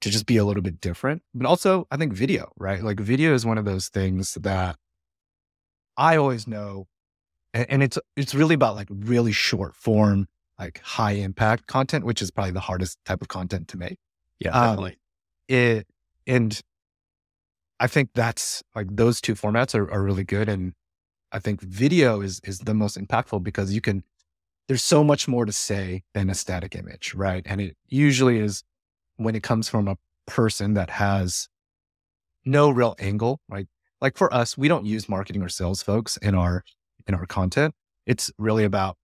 to 0.00 0.10
just 0.10 0.26
be 0.26 0.36
a 0.36 0.44
little 0.44 0.62
bit 0.62 0.80
different. 0.80 1.22
But 1.34 1.46
also, 1.46 1.86
I 1.90 1.96
think 1.96 2.12
video, 2.12 2.52
right? 2.56 2.82
Like 2.82 3.00
video 3.00 3.34
is 3.34 3.44
one 3.44 3.58
of 3.58 3.64
those 3.64 3.88
things 3.88 4.34
that 4.34 4.76
I 5.96 6.16
always 6.16 6.46
know, 6.46 6.86
and, 7.52 7.66
and 7.68 7.82
it's 7.82 7.98
it's 8.16 8.34
really 8.34 8.54
about 8.54 8.76
like 8.76 8.88
really 8.90 9.32
short 9.32 9.74
form, 9.74 10.28
like 10.58 10.80
high 10.82 11.12
impact 11.12 11.66
content, 11.66 12.04
which 12.04 12.22
is 12.22 12.30
probably 12.30 12.52
the 12.52 12.60
hardest 12.60 12.98
type 13.04 13.20
of 13.20 13.28
content 13.28 13.68
to 13.68 13.76
make. 13.76 13.98
Yeah, 14.38 14.50
Um, 14.50 14.76
definitely. 14.76 14.98
It 15.48 15.86
and 16.26 16.60
I 17.80 17.86
think 17.86 18.10
that's 18.14 18.62
like 18.74 18.88
those 18.90 19.20
two 19.20 19.34
formats 19.34 19.74
are, 19.74 19.90
are 19.90 20.02
really 20.02 20.24
good. 20.24 20.48
And 20.48 20.74
I 21.32 21.38
think 21.38 21.60
video 21.60 22.20
is 22.20 22.40
is 22.44 22.60
the 22.60 22.74
most 22.74 22.98
impactful 22.98 23.42
because 23.42 23.72
you 23.72 23.80
can 23.80 24.04
there's 24.68 24.84
so 24.84 25.02
much 25.02 25.26
more 25.26 25.46
to 25.46 25.52
say 25.52 26.02
than 26.14 26.28
a 26.28 26.34
static 26.34 26.76
image, 26.76 27.14
right? 27.14 27.42
And 27.46 27.60
it 27.60 27.76
usually 27.88 28.38
is 28.38 28.62
when 29.16 29.34
it 29.34 29.42
comes 29.42 29.68
from 29.68 29.88
a 29.88 29.96
person 30.26 30.74
that 30.74 30.90
has 30.90 31.48
no 32.44 32.68
real 32.70 32.94
angle, 32.98 33.40
right? 33.48 33.66
Like 34.00 34.16
for 34.16 34.32
us, 34.32 34.56
we 34.58 34.68
don't 34.68 34.84
use 34.86 35.08
marketing 35.08 35.42
or 35.42 35.48
sales 35.48 35.82
folks 35.82 36.16
in 36.18 36.34
our 36.34 36.64
in 37.06 37.14
our 37.14 37.26
content. 37.26 37.74
It's 38.06 38.30
really 38.38 38.64
about 38.64 38.96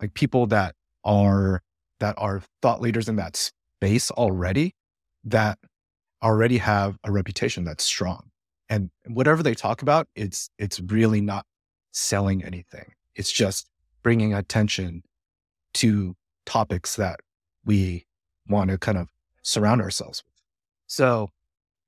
like 0.00 0.14
people 0.14 0.46
that 0.48 0.74
are 1.04 1.62
that 2.00 2.14
are 2.18 2.42
thought 2.60 2.80
leaders 2.80 3.08
in 3.08 3.16
that 3.16 3.36
space 3.36 4.10
already 4.10 4.74
that 5.24 5.58
already 6.22 6.58
have 6.58 6.96
a 7.04 7.12
reputation 7.12 7.64
that's 7.64 7.84
strong. 7.84 8.30
And 8.68 8.90
whatever 9.06 9.42
they 9.42 9.54
talk 9.54 9.82
about, 9.82 10.08
it's 10.14 10.48
it's 10.58 10.80
really 10.80 11.20
not 11.20 11.44
selling 11.90 12.42
anything. 12.42 12.92
It's 13.14 13.30
just 13.30 13.68
bringing 14.02 14.32
attention 14.32 15.02
to 15.74 16.14
topics 16.46 16.96
that 16.96 17.20
we 17.64 18.06
want 18.48 18.70
to 18.70 18.78
kind 18.78 18.98
of 18.98 19.08
surround 19.42 19.80
ourselves 19.80 20.22
with. 20.24 20.34
So, 20.86 21.28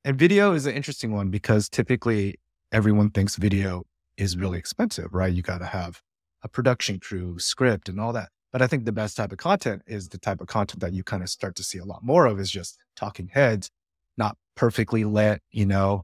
and 0.05 0.19
video 0.19 0.53
is 0.53 0.67
an 0.67 0.75
interesting 0.75 1.13
one 1.13 1.31
because 1.31 1.69
typically 1.69 2.37
everyone 2.73 3.11
thinks 3.11 3.37
video 3.37 3.85
is 4.17 4.37
really 4.37 4.59
expensive, 4.59 5.13
right? 5.13 5.33
You 5.33 5.43
got 5.43 5.59
to 5.59 5.67
have 5.67 6.03
a 6.43 6.49
production 6.49 7.01
crew, 7.01 7.39
script, 7.39 7.89
and 7.89 7.99
all 7.99 8.13
that. 8.13 8.29
But 8.53 8.63
I 8.63 8.67
think 8.67 8.85
the 8.85 8.93
best 8.93 9.17
type 9.17 9.33
of 9.33 9.39
content 9.39 9.83
is 9.87 10.11
the 10.11 10.19
type 10.19 10.41
of 10.41 10.47
content 10.47 10.81
that 10.81 10.93
you 10.93 11.03
kind 11.03 11.23
of 11.23 11.29
start 11.29 11.57
to 11.57 11.65
see 11.65 11.79
a 11.79 11.85
lot 11.85 12.05
more 12.05 12.27
of 12.27 12.39
is 12.39 12.51
just 12.51 12.79
talking 12.95 13.29
heads, 13.33 13.71
not 14.17 14.37
perfectly 14.57 15.05
lit, 15.05 15.43
you 15.51 15.67
know, 15.67 16.03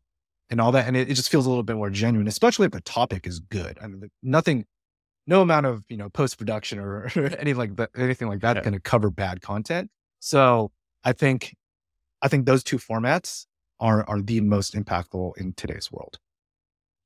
and 0.50 0.60
all 0.60 0.72
that. 0.72 0.86
And 0.86 0.96
it, 0.96 1.10
it 1.10 1.14
just 1.14 1.30
feels 1.30 1.46
a 1.46 1.48
little 1.48 1.62
bit 1.62 1.76
more 1.76 1.90
genuine, 1.90 2.26
especially 2.28 2.66
if 2.66 2.72
the 2.72 2.80
topic 2.80 3.26
is 3.26 3.38
good. 3.40 3.78
I 3.82 3.86
mean, 3.86 4.10
nothing, 4.22 4.64
no 5.26 5.42
amount 5.42 5.66
of, 5.66 5.84
you 5.88 5.96
know, 5.96 6.08
post 6.08 6.38
production 6.38 6.78
or, 6.78 7.08
or 7.16 7.26
anything 7.38 7.56
like 7.56 7.76
that, 7.76 7.90
anything 7.96 8.28
like 8.28 8.40
that 8.40 8.56
Yeah. 8.56 8.62
going 8.62 8.74
to 8.74 8.80
cover 8.80 9.10
bad 9.10 9.40
content. 9.42 9.90
So 10.18 10.72
I 11.04 11.12
think, 11.12 11.54
I 12.22 12.28
think 12.28 12.46
those 12.46 12.62
two 12.64 12.78
formats 12.78 13.46
are, 13.78 14.04
are 14.08 14.20
the 14.20 14.40
most 14.40 14.74
impactful 14.74 15.36
in 15.38 15.52
today's 15.54 15.90
world. 15.92 16.18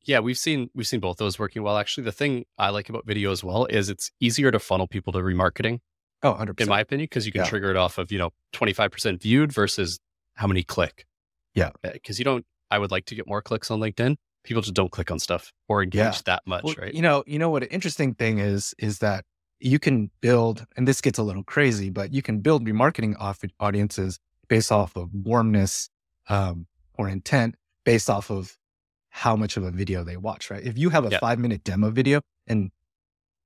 Yeah, 0.07 0.19
we've 0.21 0.37
seen 0.37 0.69
we've 0.75 0.87
seen 0.87 1.01
both 1.01 1.17
those 1.17 1.39
working 1.39 1.63
well. 1.63 1.79
Actually, 1.79 2.05
the 2.05 2.13
thing 2.13 2.45
I 2.59 2.69
like 2.69 2.91
about 2.91 3.07
video 3.07 3.31
as 3.33 3.43
well 3.43 3.65
is 3.65 3.89
it's 3.89 4.11
easier 4.21 4.51
to 4.51 4.59
funnel 4.59 4.87
people 4.87 5.15
to 5.15 5.21
remarketing, 5.21 5.79
Oh, 6.23 6.35
100%. 6.35 6.61
in 6.61 6.69
my 6.69 6.81
opinion, 6.81 7.05
because 7.07 7.25
you 7.25 7.33
can 7.33 7.41
Yeah. 7.41 7.47
trigger 7.49 7.71
it 7.71 7.77
off 7.79 7.97
of 7.97 8.13
you 8.13 8.19
know 8.19 8.31
twenty 8.53 8.75
five 8.75 8.91
percent 8.91 9.23
viewed 9.23 9.51
versus 9.51 9.99
how 10.35 10.47
many 10.47 10.62
click. 10.62 11.07
Yeah. 11.55 11.71
because 11.83 12.19
you 12.19 12.25
don't. 12.25 12.45
I 12.71 12.79
would 12.79 12.91
like 12.91 13.05
to 13.07 13.14
get 13.14 13.26
more 13.29 13.41
clicks 13.43 13.71
on 13.71 13.79
LinkedIn. 13.79 14.17
People 14.43 14.61
just 14.62 14.75
don't 14.75 14.91
click 14.91 15.11
on 15.11 15.19
stuff 15.19 15.53
or 15.69 15.83
engage 15.83 16.00
Yeah. 16.00 16.19
that 16.26 16.43
much, 16.47 16.64
Well, 16.64 16.75
right? 16.79 16.93
You 16.95 17.03
know, 17.03 17.23
you 17.26 17.38
know 17.38 17.49
what 17.50 17.62
an 17.62 17.69
interesting 17.71 18.14
thing 18.14 18.38
is 18.41 18.75
is 18.79 18.99
that 18.99 19.25
you 19.61 19.79
can 19.79 20.11
build, 20.21 20.67
and 20.76 20.87
this 20.88 21.00
gets 21.00 21.19
a 21.19 21.23
little 21.23 21.45
crazy, 21.45 21.88
but 21.91 22.12
you 22.12 22.21
can 22.23 22.41
build 22.41 22.67
remarketing 22.67 23.14
off 23.19 23.38
audiences 23.61 24.19
based 24.49 24.73
off 24.73 24.97
of 24.97 25.11
warmness 25.14 25.88
um, 26.29 26.67
or 26.99 27.09
intent, 27.09 27.55
based 27.85 28.11
off 28.11 28.31
of 28.31 28.57
how 29.11 29.37
much 29.37 29.57
of 29.57 29.62
a 29.62 29.71
video 29.71 30.03
they 30.03 30.17
watch. 30.17 30.50
Right? 30.50 30.62
If 30.64 30.76
you 30.76 30.90
have 30.90 31.07
a 31.07 31.11
Yeah. 31.11 31.18
five 31.20 31.38
minute 31.38 31.62
demo 31.64 31.90
video, 31.90 32.20
and 32.49 32.70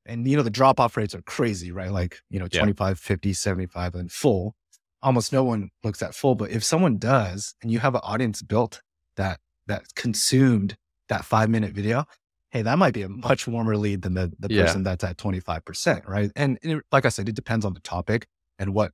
and 0.07 0.27
you 0.27 0.37
know 0.37 0.43
the 0.43 0.51
drop 0.51 0.81
off 0.81 0.97
rates 0.97 1.15
are 1.15 1.23
crazy, 1.23 1.71
right? 1.71 1.91
Like 1.93 2.21
you 2.31 2.39
know 2.39 2.49
Yeah. 2.51 2.61
25, 2.61 2.99
50, 2.99 3.33
75, 3.35 3.95
and 3.95 4.11
full. 4.11 4.57
Almost 5.03 5.33
no 5.33 5.45
one 5.45 5.71
looks 5.85 6.03
at 6.03 6.15
full, 6.15 6.35
but 6.35 6.51
if 6.51 6.65
someone 6.65 6.99
does, 6.99 7.55
and 7.63 7.71
you 7.71 7.79
have 7.79 7.95
an 7.95 8.01
audience 8.03 8.43
built 8.43 8.81
that 9.17 9.39
that 9.67 9.83
consumed 9.95 10.77
that 11.09 11.25
five 11.25 11.49
minute 11.49 11.73
video, 11.73 12.05
hey, 12.51 12.63
that 12.63 12.79
might 12.79 12.95
be 12.95 13.03
a 13.03 13.09
much 13.09 13.47
warmer 13.47 13.77
lead 13.77 14.03
than 14.03 14.15
the, 14.15 14.33
the 14.39 14.49
Yeah. 14.53 14.63
person 14.65 14.83
that's 14.83 15.05
at 15.05 15.17
25%, 15.19 16.07
right? 16.09 16.31
And 16.35 16.59
it, 16.63 16.83
like 16.91 17.05
I 17.05 17.11
said, 17.11 17.29
it 17.29 17.35
depends 17.37 17.65
on 17.65 17.75
the 17.75 17.81
topic 17.81 18.27
and 18.59 18.75
what 18.75 18.93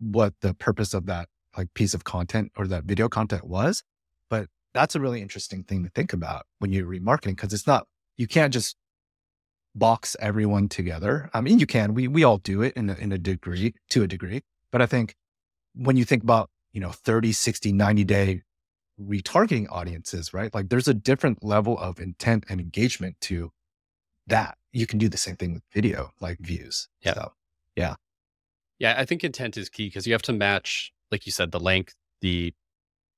what 0.00 0.34
the 0.40 0.54
purpose 0.54 0.92
of 0.92 1.06
that 1.06 1.28
like 1.56 1.72
piece 1.74 1.94
of 1.94 2.04
content 2.04 2.52
or 2.56 2.66
that 2.66 2.84
video 2.84 3.08
content 3.08 3.44
was. 3.44 3.82
But 4.28 4.48
that's 4.74 4.94
a 4.94 5.00
really 5.00 5.22
interesting 5.22 5.62
thing 5.64 5.82
to 5.84 5.90
think 5.90 6.12
about 6.12 6.44
when 6.58 6.72
you're 6.72 6.86
remarketing 6.86 7.36
because 7.36 7.52
it's 7.52 7.66
not 7.66 7.86
you 8.16 8.26
can't 8.26 8.52
just 8.52 8.76
box 9.74 10.16
everyone 10.20 10.68
together. 10.68 11.30
I 11.32 11.40
mean, 11.40 11.58
you 11.58 11.66
can. 11.66 11.94
We 11.94 12.08
we 12.08 12.24
all 12.24 12.38
do 12.38 12.62
it 12.62 12.74
in 12.76 12.90
a, 12.90 12.94
in 12.94 13.12
a 13.12 13.18
degree 13.18 13.74
to 13.90 14.02
a 14.02 14.06
degree, 14.06 14.42
but 14.72 14.82
I 14.82 14.86
think 14.86 15.14
when 15.78 15.96
you 15.96 16.04
think 16.04 16.22
about, 16.22 16.50
you 16.72 16.80
know, 16.80 16.90
30, 16.90 17.32
60, 17.32 17.72
90 17.72 18.04
day 18.04 18.42
retargeting 19.00 19.66
audiences, 19.70 20.34
right? 20.34 20.52
Like 20.52 20.68
there's 20.68 20.88
a 20.88 20.94
different 20.94 21.44
level 21.44 21.78
of 21.78 22.00
intent 22.00 22.44
and 22.48 22.60
engagement 22.60 23.16
to 23.22 23.52
that. 24.26 24.58
You 24.72 24.86
can 24.86 24.98
do 24.98 25.08
the 25.08 25.16
same 25.16 25.36
thing 25.36 25.54
with 25.54 25.62
video, 25.72 26.10
like 26.20 26.38
views. 26.40 26.88
Yeah. 27.00 27.14
So, 27.14 27.32
Yeah, 28.78 28.94
I 28.98 29.04
think 29.04 29.24
intent 29.24 29.56
is 29.56 29.68
key 29.68 29.86
because 29.86 30.06
you 30.06 30.12
have 30.12 30.22
to 30.22 30.32
match, 30.32 30.92
like 31.10 31.26
you 31.26 31.32
said, 31.32 31.52
the 31.52 31.60
length, 31.60 31.94
the 32.20 32.54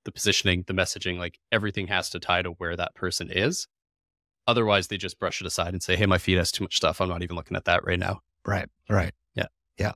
the 0.05 0.13
positioning, 0.13 0.65
the 0.67 0.73
messaging, 0.73 1.19
like 1.19 1.39
everything 1.53 1.89
has 1.89 2.09
to 2.11 2.19
tie 2.19 2.41
to 2.43 2.51
where 2.53 2.75
that 2.77 2.95
person 2.95 3.31
is. 3.31 3.67
Otherwise, 4.47 4.89
they 4.89 4.97
just 4.97 5.19
brush 5.19 5.41
it 5.43 5.47
aside 5.47 5.75
and 5.75 5.83
say, 5.83 5.97
"Hey, 5.97 6.07
my 6.07 6.17
feed 6.19 6.39
has 6.39 6.51
too 6.51 6.65
much 6.65 6.77
stuff. 6.77 7.01
I'm 7.01 7.09
not 7.09 7.23
even 7.23 7.37
looking 7.37 7.57
at 7.57 7.67
that 7.67 7.85
right 7.85 7.99
now." 7.99 8.21
right. 8.47 8.69
Right. 8.89 9.13
Yeah. 9.35 9.47
Yeah. 9.79 9.93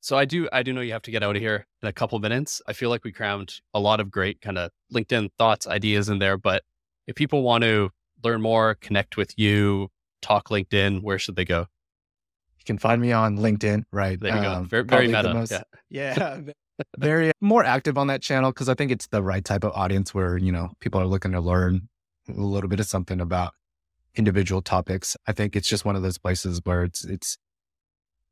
So 0.00 0.16
I 0.16 0.24
do 0.24 0.48
I 0.52 0.62
do 0.62 0.72
know 0.72 0.80
you 0.80 0.92
have 0.92 1.02
to 1.02 1.10
get 1.10 1.22
out 1.22 1.36
of 1.36 1.42
here 1.42 1.66
in 1.82 1.88
a 1.88 1.92
couple 1.92 2.18
minutes. 2.20 2.62
I 2.66 2.72
feel 2.72 2.90
like 2.90 3.04
we 3.04 3.12
crammed 3.12 3.60
a 3.74 3.80
lot 3.80 4.00
of 4.00 4.10
great 4.10 4.40
kind 4.40 4.58
of 4.58 4.70
LinkedIn 4.92 5.30
thoughts, 5.38 5.66
ideas 5.66 6.08
in 6.08 6.18
there. 6.18 6.36
But 6.36 6.62
if 7.06 7.16
people 7.16 7.42
want 7.42 7.62
to 7.64 7.90
learn 8.22 8.40
more, 8.42 8.76
connect 8.76 9.16
with 9.16 9.36
you, 9.36 9.88
talk 10.20 10.48
LinkedIn, 10.48 11.02
where 11.02 11.18
should 11.18 11.36
they 11.36 11.44
go? 11.44 11.66
You 12.58 12.64
can 12.64 12.78
find 12.78 13.02
me 13.02 13.10
on 13.10 13.38
LinkedIn, 13.38 13.82
right? 13.92 14.18
There 14.20 14.36
you 14.36 14.42
go. 14.42 14.52
Um, 14.52 14.68
Very, 14.68 14.84
very 14.84 15.06
meta. 15.08 15.34
most- 15.34 15.50
yeah. 15.90 16.38
Yeah. 16.78 16.84
very 16.96 17.32
more 17.40 17.64
active 17.64 17.98
on 17.98 18.06
that 18.06 18.22
channel 18.22 18.50
because 18.50 18.68
I 18.68 18.74
think 18.74 18.90
it's 18.90 19.06
the 19.08 19.22
right 19.22 19.44
type 19.44 19.62
of 19.62 19.72
audience 19.72 20.14
where, 20.14 20.38
you 20.38 20.50
know, 20.50 20.70
people 20.80 21.00
are 21.00 21.06
looking 21.06 21.32
to 21.32 21.40
learn 21.40 21.88
a 22.28 22.40
little 22.40 22.68
bit 22.68 22.80
of 22.80 22.86
something 22.86 23.20
about 23.20 23.52
individual 24.14 24.62
topics. 24.62 25.16
I 25.26 25.32
think 25.32 25.54
it's 25.54 25.68
just 25.68 25.84
one 25.84 25.96
of 25.96 26.02
those 26.02 26.18
places 26.18 26.60
where 26.64 26.82
it's 26.84 27.04
it's 27.04 27.36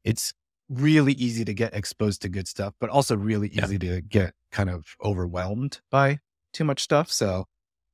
it's 0.05 0.33
really 0.71 1.13
easy 1.15 1.45
to 1.45 1.53
get 1.53 1.75
exposed 1.75 2.23
to 2.23 2.29
good 2.29 2.47
stuff, 2.49 2.75
but 2.81 2.89
also 2.91 3.17
really 3.17 3.51
Yeah. 3.53 3.65
easy 3.65 3.79
to 3.81 4.01
get 4.01 4.35
kind 4.53 4.71
of 4.71 4.87
overwhelmed 5.05 5.81
by 5.91 6.21
too 6.53 6.65
much 6.65 6.81
stuff. 6.81 7.11
So 7.13 7.47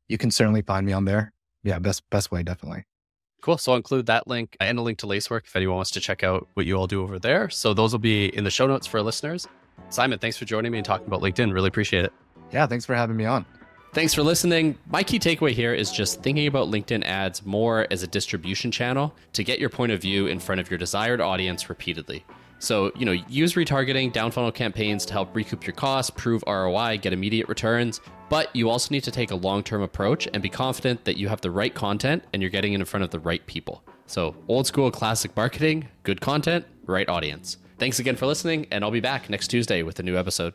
you 0.09 0.19
can 0.19 0.31
certainly 0.31 0.63
find 0.63 0.87
me 0.87 0.93
on 0.93 1.05
there. 1.07 1.33
Yeah, 1.65 1.79
best 1.79 2.09
best 2.11 2.31
way, 2.31 2.43
definitely. 2.43 2.85
Cool. 3.43 3.59
So 3.59 3.73
I'll 3.73 3.77
include 3.77 4.07
that 4.07 4.27
link 4.27 4.57
and 4.61 4.79
a 4.79 4.83
link 4.83 4.99
to 4.99 5.07
Lacework 5.07 5.47
if 5.47 5.57
anyone 5.57 5.77
wants 5.77 5.91
to 5.93 6.01
check 6.01 6.23
out 6.23 6.49
what 6.55 6.67
you 6.67 6.77
all 6.77 6.87
do 6.87 7.03
over 7.03 7.19
there. 7.19 7.49
So 7.51 7.75
those 7.75 7.93
will 7.93 7.99
be 7.99 8.27
in 8.37 8.45
the 8.45 8.51
show 8.51 8.67
notes 8.67 8.87
for 8.87 9.01
listeners. 9.03 9.47
Simon, 9.89 10.19
thanks 10.19 10.37
for 10.37 10.45
joining 10.45 10.73
me 10.73 10.79
and 10.79 10.85
talking 10.85 11.07
about 11.07 11.21
LinkedIn. 11.21 11.53
Really 11.53 11.69
appreciate 11.69 12.05
it. 12.05 12.13
Yeah, 12.53 12.67
thanks 12.67 12.85
for 12.85 12.95
having 12.95 13.17
me 13.17 13.25
on. 13.25 13.45
Thanks 13.93 14.13
for 14.15 14.23
listening. 14.23 14.77
My 14.91 15.03
key 15.03 15.19
takeaway 15.19 15.53
here 15.53 15.73
is 15.73 15.91
just 15.91 16.23
thinking 16.23 16.47
about 16.47 16.69
LinkedIn 16.69 17.05
ads 17.05 17.45
more 17.47 17.87
as 17.91 18.03
a 18.03 18.07
distribution 18.07 18.71
channel 18.71 19.15
to 19.33 19.43
get 19.45 19.59
your 19.59 19.71
point 19.71 19.93
of 19.93 20.01
view 20.03 20.27
in 20.27 20.39
front 20.39 20.61
of 20.61 20.71
your 20.71 20.79
desired 20.79 21.21
audience 21.21 21.69
repeatedly. 21.69 22.25
So, 22.59 22.91
you 22.97 23.05
know, 23.05 23.13
use 23.13 23.55
retargeting, 23.55 24.13
down 24.13 24.31
funnel 24.31 24.53
campaigns 24.53 25.05
to 25.07 25.13
help 25.13 25.35
recoup 25.37 25.67
your 25.67 25.75
costs, 25.75 26.11
prove 26.11 26.43
ROI, 26.47 26.99
get 26.99 27.13
immediate 27.13 27.49
returns. 27.49 28.01
But 28.29 28.55
you 28.57 28.71
also 28.71 28.91
need 28.91 29.05
to 29.05 29.11
take 29.11 29.31
a 29.31 29.37
long 29.37 29.63
term 29.63 29.83
approach 29.83 30.27
and 30.33 30.43
be 30.43 30.49
confident 30.49 31.05
that 31.05 31.17
you 31.17 31.29
have 31.29 31.41
the 31.41 31.51
right 31.51 31.75
content 31.75 32.25
and 32.33 32.43
you're 32.43 32.51
getting 32.51 32.73
it 32.73 32.81
in 32.81 32.85
front 32.85 33.05
of 33.05 33.11
the 33.11 33.21
right 33.21 33.45
people. 33.47 33.85
So, 34.07 34.35
old 34.49 34.67
school 34.67 34.91
classic 34.91 35.37
marketing, 35.37 35.89
good 36.03 36.21
content, 36.21 36.65
right 36.87 37.09
audience. 37.09 37.59
Thanks 37.79 37.99
again 37.99 38.17
for 38.17 38.27
listening, 38.27 38.67
and 38.71 38.83
I'll 38.83 38.91
be 38.91 39.01
back 39.01 39.29
next 39.29 39.49
Tuesday 39.49 39.83
with 39.83 39.99
a 39.99 40.03
new 40.03 40.17
episode. 40.17 40.55